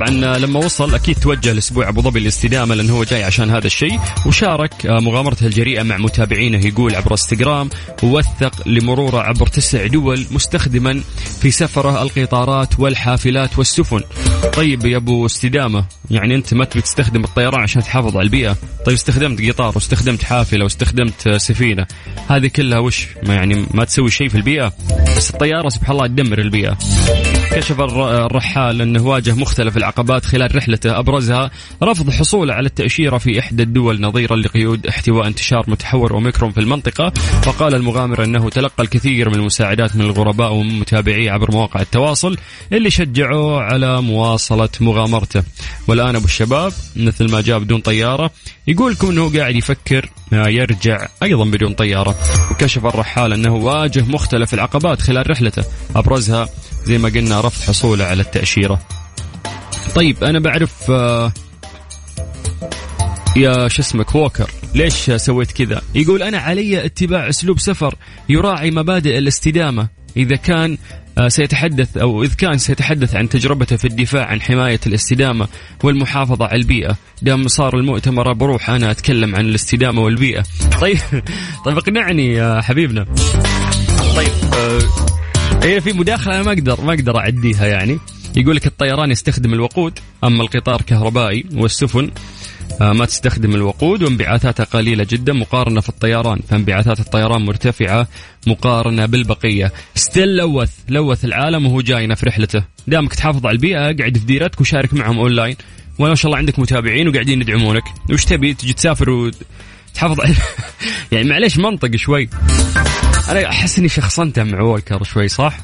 طبعا 0.00 0.38
لما 0.38 0.58
وصل 0.58 0.94
أكيد 0.94 1.16
توجه 1.16 1.52
لأسبوع 1.52 1.88
أبو 1.88 2.02
ظبي 2.02 2.20
للاستدامه 2.20 2.74
لأنه 2.74 2.92
هو 2.92 3.04
جاي 3.04 3.24
عشان 3.24 3.50
هذا 3.50 3.66
الشيء 3.66 4.00
وشارك 4.26 4.86
آه، 4.86 5.00
مغامرته 5.00 5.46
الجريئة 5.46 5.82
مع 5.82 5.96
متابعينه 5.96 6.66
يقول 6.66 6.94
عبر 6.94 7.10
إنستغرام 7.10 7.70
ووثق 8.02 8.68
لمروره 8.68 9.20
عبر 9.20 9.46
تسع 9.46 9.86
دول 9.86 10.26
مستخدما 10.30 11.00
في 11.40 11.50
سفره 11.50 12.02
القطارات 12.02 12.80
والحافلات 12.80 13.58
والسفن. 13.58 14.00
طيب 14.52 14.86
يا 14.86 14.96
أبو 14.96 15.26
استدامة 15.26 15.84
يعني 16.10 16.34
أنت 16.34 16.54
ما 16.54 16.64
تبي 16.64 16.82
تستخدم 16.82 17.24
الطيران 17.24 17.60
عشان 17.60 17.82
تحافظ 17.82 18.16
على 18.16 18.24
البيئة، 18.24 18.56
طيب 18.86 18.94
استخدمت 18.94 19.42
قطار 19.42 19.72
واستخدمت 19.74 20.22
حافلة 20.22 20.64
واستخدمت 20.64 21.26
آه، 21.26 21.38
سفينة، 21.38 21.86
هذه 22.28 22.46
كلها 22.46 22.78
وش؟ 22.78 23.06
ما 23.26 23.34
يعني 23.34 23.66
ما 23.74 23.84
تسوي 23.84 24.10
شيء 24.10 24.28
في 24.28 24.34
البيئة؟ 24.34 24.72
بس 25.16 25.30
الطيارة 25.30 25.68
سبحان 25.68 25.92
الله 25.92 26.06
تدمر 26.06 26.38
البيئة. 26.38 26.78
كشف 27.54 27.80
الرحال 27.80 28.80
أنه 28.80 29.06
واجه 29.06 29.34
مختلف 29.34 29.76
العقبات 29.76 30.24
خلال 30.24 30.56
رحلته. 30.56 30.98
أبرزها 30.98 31.50
رفض 31.82 32.10
حصوله 32.10 32.54
على 32.54 32.66
التأشيرة 32.66 33.18
في 33.18 33.38
إحدى 33.38 33.62
الدول 33.62 34.00
نظيرا 34.00 34.36
لقيود 34.36 34.86
احتواء 34.86 35.26
انتشار 35.26 35.64
متحور 35.68 36.14
أوميكرون 36.14 36.50
في 36.50 36.60
المنطقة. 36.60 37.12
وقال 37.46 37.74
المغامر 37.74 38.24
أنه 38.24 38.50
تلقى 38.50 38.82
الكثير 38.82 39.28
من 39.28 39.34
المساعدات 39.34 39.96
من 39.96 40.02
الغرباء 40.02 40.52
ومن 40.52 40.78
متابعيه 40.78 41.30
عبر 41.30 41.50
مواقع 41.52 41.80
التواصل 41.80 42.36
اللي 42.72 42.90
شجعوه 42.90 43.62
على 43.62 44.02
مواصلة 44.02 44.68
مغامرته. 44.80 45.42
والآن 45.88 46.16
أبو 46.16 46.24
الشباب 46.24 46.72
مثل 46.96 47.30
ما 47.30 47.40
جاء 47.40 47.58
بدون 47.58 47.80
طيارة 47.80 48.30
يقول 48.68 48.92
لكم 48.92 49.10
أنه 49.10 49.38
قاعد 49.38 49.56
يفكر 49.56 50.10
يرجع 50.32 51.08
أيضا 51.22 51.44
بدون 51.44 51.74
طيارة. 51.74 52.14
وكشف 52.50 52.86
الرحال 52.86 53.32
أنه 53.32 53.54
واجه 53.54 54.04
مختلف 54.04 54.54
العقبات 54.54 55.00
خلال 55.00 55.30
رحلته. 55.30 55.64
أبرزها 55.96 56.48
زي 56.84 56.98
ما 56.98 57.08
قلنا 57.08 57.40
رفض 57.40 57.68
حصوله 57.68 58.04
على 58.04 58.22
التأشيرة. 58.22 58.80
طيب 59.94 60.24
أنا 60.24 60.40
بعرف 60.40 60.90
آه، 60.90 61.32
يا 63.36 63.68
شو 63.68 63.82
اسمك 63.82 64.14
ووكر. 64.14 64.50
ليش 64.74 65.10
سويت 65.10 65.52
كذا؟ 65.52 65.82
يقول 65.94 66.22
أنا 66.22 66.38
علي 66.38 66.84
اتباع 66.84 67.28
أسلوب 67.28 67.58
سفر 67.58 67.94
يراعي 68.28 68.70
مبادئ 68.70 69.18
الاستدامة. 69.18 69.88
إذا 70.16 70.36
كان 70.36 70.78
سيتحدث 71.28 71.96
أو 71.96 72.22
إذ 72.22 72.34
كان 72.34 72.58
سيتحدث 72.58 73.16
عن 73.16 73.28
تجربته 73.28 73.76
في 73.76 73.84
الدفاع 73.84 74.26
عن 74.26 74.42
حماية 74.42 74.80
الاستدامة 74.86 75.48
والمحافظة 75.84 76.46
على 76.46 76.60
البيئة. 76.60 76.96
دام 77.22 77.48
صار 77.48 77.76
المؤتمر 77.76 78.32
بروح 78.32 78.70
أنا 78.70 78.90
أتكلم 78.90 79.36
عن 79.36 79.44
الاستدامة 79.44 80.02
والبيئة. 80.02 80.44
طيب 80.80 80.98
طيب 81.64 81.78
اقنعني 81.78 82.32
يا 82.32 82.60
حبيبنا. 82.60 83.06
طيب 84.16 84.32
آه 84.54 84.80
هي 85.62 85.80
في 85.80 85.92
مداخلة 85.92 86.34
أنا 86.34 86.42
ما 86.42 86.52
أقدر 86.52 86.80
ما 86.80 86.94
أقدر 86.94 87.18
أعديها 87.18 87.66
يعني. 87.66 87.98
يقول 88.36 88.56
لك 88.56 88.66
الطيران 88.66 89.10
يستخدم 89.10 89.52
الوقود 89.52 89.98
أما 90.24 90.42
القطار 90.42 90.82
كهربائي 90.82 91.44
والسفن 91.54 92.04
آه، 92.04 92.10
ما 92.80 93.04
تستخدم 93.04 93.54
الوقود 93.54 94.02
وانبعاثاتها 94.02 94.64
قليلة 94.64 95.06
جدا 95.10 95.32
مقارنة 95.32 95.80
في 95.80 95.88
الطيران. 95.88 96.40
فانبعاثات 96.48 97.00
الطيران 97.00 97.42
مرتفعة 97.42 98.08
مقارنة 98.46 99.06
بالبقية. 99.06 99.72
still 99.94 100.36
لوث 100.36 100.70
لوث 100.88 101.24
العالم 101.24 101.66
وهو 101.66 101.80
جاينا 101.80 102.14
في 102.14 102.26
رحلته. 102.26 102.64
دامك 102.86 103.14
تحافظ 103.14 103.46
على 103.46 103.54
البيئة 103.54 103.78
اقعد 103.78 104.18
في 104.18 104.24
ديرتك 104.24 104.60
وشارك 104.60 104.94
معهم 104.94 105.18
أونلاين. 105.18 105.56
وما 105.98 106.14
شاء 106.14 106.26
الله 106.26 106.38
عندك 106.38 106.58
متابعين 106.58 107.08
وقاعدين 107.08 107.40
يدعمونك. 107.40 107.84
وش 108.10 108.24
تبي؟ 108.24 108.54
تجي 108.54 108.72
تسافر 108.72 109.10
وتحافظ 109.10 110.20
على 110.20 110.34
يعني 111.12 111.28
معليش 111.28 111.58
منطق 111.58 111.96
شوي. 111.96 112.28
أنا 113.28 113.48
أحس 113.48 113.78
إني 113.78 113.88
شخصنته 113.88 114.44
مع 114.44 114.60
وولكر 114.60 115.02
شوي 115.02 115.28
صح؟ 115.28 115.58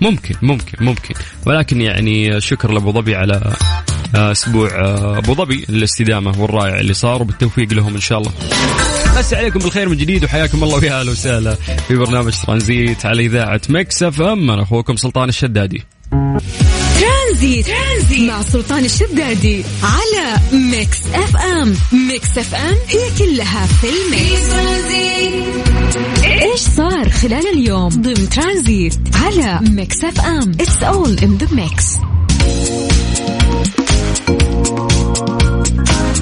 ممكن 0.00 0.34
ممكن 0.42 0.84
ممكن. 0.84 1.14
ولكن 1.46 1.80
يعني 1.80 2.40
شكر 2.40 2.72
لأبو 2.72 2.92
ظبي 2.92 3.16
على 3.16 3.52
أسبوع 4.16 4.70
آه، 4.70 5.18
أبو 5.18 5.34
ظبي 5.34 5.66
الاستدامه 5.68 6.40
والرائع 6.42 6.80
اللي 6.80 6.94
صار 6.94 7.22
وبالتوفيق 7.22 7.72
لهم 7.72 7.94
إن 7.94 8.00
شاء 8.00 8.18
الله. 8.18 8.32
بس 9.18 9.34
عليكم 9.34 9.58
بالخير 9.58 9.88
من 9.88 9.96
جديد 9.96 10.24
وحياكم 10.24 10.64
الله 10.64 10.76
ويا 10.76 11.00
أهلا 11.00 11.10
وسهلا 11.10 11.54
في 11.88 11.94
برنامج 11.96 12.32
ترانزيت 12.46 13.06
على 13.06 13.26
إذاعة 13.26 13.60
Mix 13.68 14.02
FM 14.02 14.50
أنا 14.50 14.62
أخوكم 14.62 14.96
سلطان 14.96 15.28
الشدادي. 15.28 15.82
ترانزيت. 17.00 17.66
ترانزيت 17.66 18.30
مع 18.30 18.42
سلطان 18.42 18.84
الشدادي 18.84 19.64
على 19.82 20.40
Mix 20.52 20.98
FM، 21.14 21.74
Mix 22.08 22.38
FM 22.38 22.74
هي 22.88 23.10
كلها 23.18 23.66
في 23.66 23.86
ال 23.88 24.00
mix. 24.00 24.46
إيش 26.42 26.60
صار 26.60 27.10
خلال 27.10 27.46
اليوم 27.54 27.88
ضمن 27.88 28.28
ترانزيت 28.28 28.98
على 29.14 29.60
Mix 29.70 30.04
FM 30.04 30.50
it's 30.60 30.82
all 30.82 31.18
in 31.18 31.36
the 31.38 31.48
mix 31.54 31.84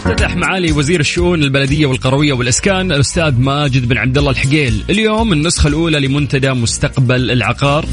افتتح 0.07 0.36
معالي 0.36 0.72
وزير 0.72 1.00
الشؤون 1.00 1.42
البلدية 1.42 1.86
والقروية 1.86 2.32
والإسكان 2.32 2.92
الأستاذ 2.92 3.40
ماجد 3.40 3.88
بن 3.88 3.98
عبد 3.98 4.18
الله 4.18 4.30
الحقيل. 4.30 4.84
اليوم 4.90 5.32
النسخة 5.32 5.68
الأولى 5.68 6.00
لمنتدى 6.00 6.50
مستقبل 6.50 7.30
العقار. 7.30 7.86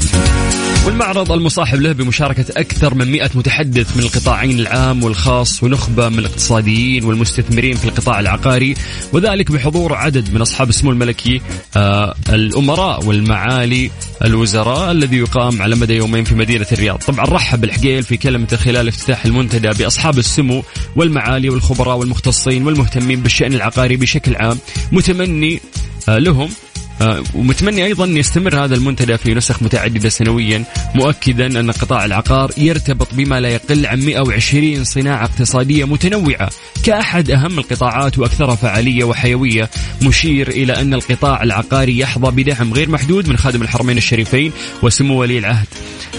والمعرض 0.86 1.32
المصاحب 1.32 1.80
له 1.80 1.92
بمشاركة 1.92 2.44
أكثر 2.56 2.94
من 2.94 3.12
100 3.12 3.30
متحدث 3.34 3.96
من 3.96 4.02
القطاعين 4.02 4.58
العام 4.58 5.04
والخاص 5.04 5.62
ونخبة 5.62 6.08
من 6.08 6.18
الاقتصاديين 6.18 7.04
والمستثمرين 7.04 7.74
في 7.76 7.84
القطاع 7.84 8.20
العقاري 8.20 8.74
وذلك 9.12 9.52
بحضور 9.52 9.94
عدد 9.94 10.34
من 10.34 10.40
أصحاب 10.40 10.68
السمو 10.68 10.90
الملكي 10.90 11.40
آه 11.76 12.14
الأمراء 12.28 13.04
والمعالي 13.04 13.90
الوزراء 14.24 14.90
الذي 14.90 15.16
يقام 15.16 15.62
على 15.62 15.76
مدى 15.76 15.94
يومين 15.94 16.24
في 16.24 16.34
مدينة 16.34 16.66
الرياض. 16.72 16.98
طبعا 16.98 17.24
رحب 17.24 17.64
الحقيل 17.64 18.02
في 18.02 18.16
كلمته 18.16 18.56
خلال 18.56 18.88
افتتاح 18.88 19.24
المنتدى 19.24 19.68
بأصحاب 19.68 20.18
السمو 20.18 20.64
والمعالي 20.96 21.48
والخبراء 21.50 21.96
والمختصين 21.96 22.66
والمهتمين 22.66 23.20
بالشأن 23.20 23.52
العقاري 23.54 23.96
بشكل 23.96 24.36
عام. 24.36 24.58
متمني 24.92 25.60
آه 26.08 26.18
لهم 26.18 26.48
ومتمني 27.34 27.84
أيضا 27.84 28.04
أن 28.04 28.16
يستمر 28.16 28.64
هذا 28.64 28.74
المنتدى 28.74 29.16
في 29.16 29.34
نسخ 29.34 29.62
متعددة 29.62 30.08
سنويا 30.08 30.64
مؤكدا 30.94 31.60
أن 31.60 31.70
قطاع 31.70 32.04
العقار 32.04 32.50
يرتبط 32.56 33.08
بما 33.14 33.40
لا 33.40 33.48
يقل 33.48 33.86
عن 33.86 34.00
120 34.00 34.84
صناعة 34.84 35.24
اقتصادية 35.24 35.84
متنوعة 35.84 36.50
كأحد 36.84 37.30
أهم 37.30 37.58
القطاعات 37.58 38.18
واكثرها 38.18 38.54
فعالية 38.54 39.04
وحيوية 39.04 39.70
مشير 40.02 40.48
إلى 40.48 40.72
أن 40.72 40.94
القطاع 40.94 41.42
العقاري 41.42 41.98
يحظى 41.98 42.30
بدعم 42.30 42.72
غير 42.72 42.90
محدود 42.90 43.28
من 43.28 43.36
خادم 43.36 43.62
الحرمين 43.62 43.96
الشريفين 43.96 44.52
وسمو 44.82 45.20
ولي 45.20 45.38
العهد. 45.38 45.66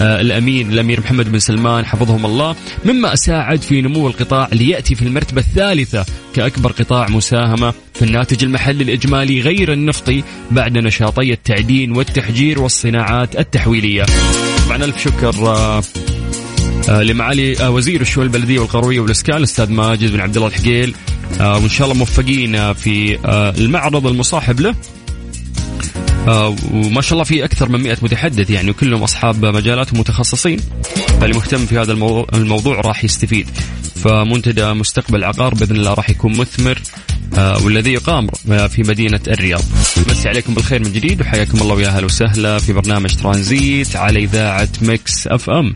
آه، 0.00 0.20
الأمين 0.20 0.72
الأمير 0.72 1.00
محمد 1.00 1.32
بن 1.32 1.38
سلمان 1.38 1.86
حفظهم 1.86 2.26
الله 2.26 2.56
مما 2.84 3.14
ساعد 3.14 3.62
في 3.62 3.80
نمو 3.80 4.08
القطاع 4.08 4.48
ليأتي 4.52 4.94
في 4.94 5.02
المرتبة 5.02 5.40
الثالثة 5.40 6.04
كأكبر 6.34 6.72
قطاع 6.72 7.08
مساهمة. 7.08 7.83
في 7.94 8.02
الناتج 8.02 8.44
المحلي 8.44 8.84
الإجمالي 8.84 9.40
غير 9.40 9.72
النفطي 9.72 10.22
بعد 10.50 10.78
نشاطي 10.78 11.32
التعدين 11.32 11.96
والتحجير 11.96 12.60
والصناعات 12.60 13.38
التحويلية. 13.38 14.06
طبعا 14.66 14.84
ألف 14.84 15.02
شكر 15.04 15.46
آه، 15.46 15.82
آه، 16.88 17.02
لمعالي 17.02 17.68
وزير 17.68 18.00
الشؤون 18.00 18.26
البلدية 18.26 18.58
والقروية 18.58 19.00
والإسكان 19.00 19.36
الأستاذ 19.36 19.72
ماجد 19.72 20.12
بن 20.12 20.20
عبد 20.20 20.36
الله 20.36 20.48
الحقيل. 20.48 20.94
وإن 21.40 21.68
شاء 21.68 21.86
الله 21.86 21.98
موفقين 21.98 22.72
في 22.72 23.18
المعرض 23.58 24.06
المصاحب 24.06 24.60
له. 24.60 24.74
آه 26.28 26.56
وما 26.72 27.00
شاء 27.00 27.12
الله 27.12 27.24
في 27.24 27.44
أكثر 27.44 27.68
من 27.68 27.82
100 27.82 27.96
متحدث 28.02 28.50
يعني 28.50 28.70
وكلهم 28.70 29.02
أصحاب 29.02 29.44
مجالات 29.44 29.92
ومتخصصين 29.92 30.60
فاللي 31.20 31.34
مهتم 31.34 31.66
في 31.66 31.78
هذا 31.78 31.92
الموضوع 32.34 32.80
راح 32.80 33.04
يستفيد. 33.04 33.50
فمنتدى 34.04 34.72
مستقبل 34.72 35.24
عقار 35.24 35.54
بإذن 35.54 35.76
الله 35.76 35.94
راح 35.94 36.10
يكون 36.10 36.38
مثمر 36.38 36.78
آه 37.38 37.64
والذي 37.64 37.92
يقام 37.92 38.26
في 38.68 38.82
مدينة 38.82 39.20
الرياض. 39.28 39.62
مسي 40.10 40.28
عليكم 40.28 40.54
بالخير 40.54 40.80
من 40.84 40.92
جديد 40.92 41.20
وحياكم 41.20 41.62
الله 41.62 41.74
ويا 41.74 41.88
أهلا 41.88 42.04
وسهلا 42.04 42.58
في 42.58 42.72
برنامج 42.72 43.14
ترانزيت 43.16 43.96
على 43.96 44.18
إذاعة 44.18 44.68
مكس 44.82 45.26
أف 45.26 45.50
أم. 45.50 45.72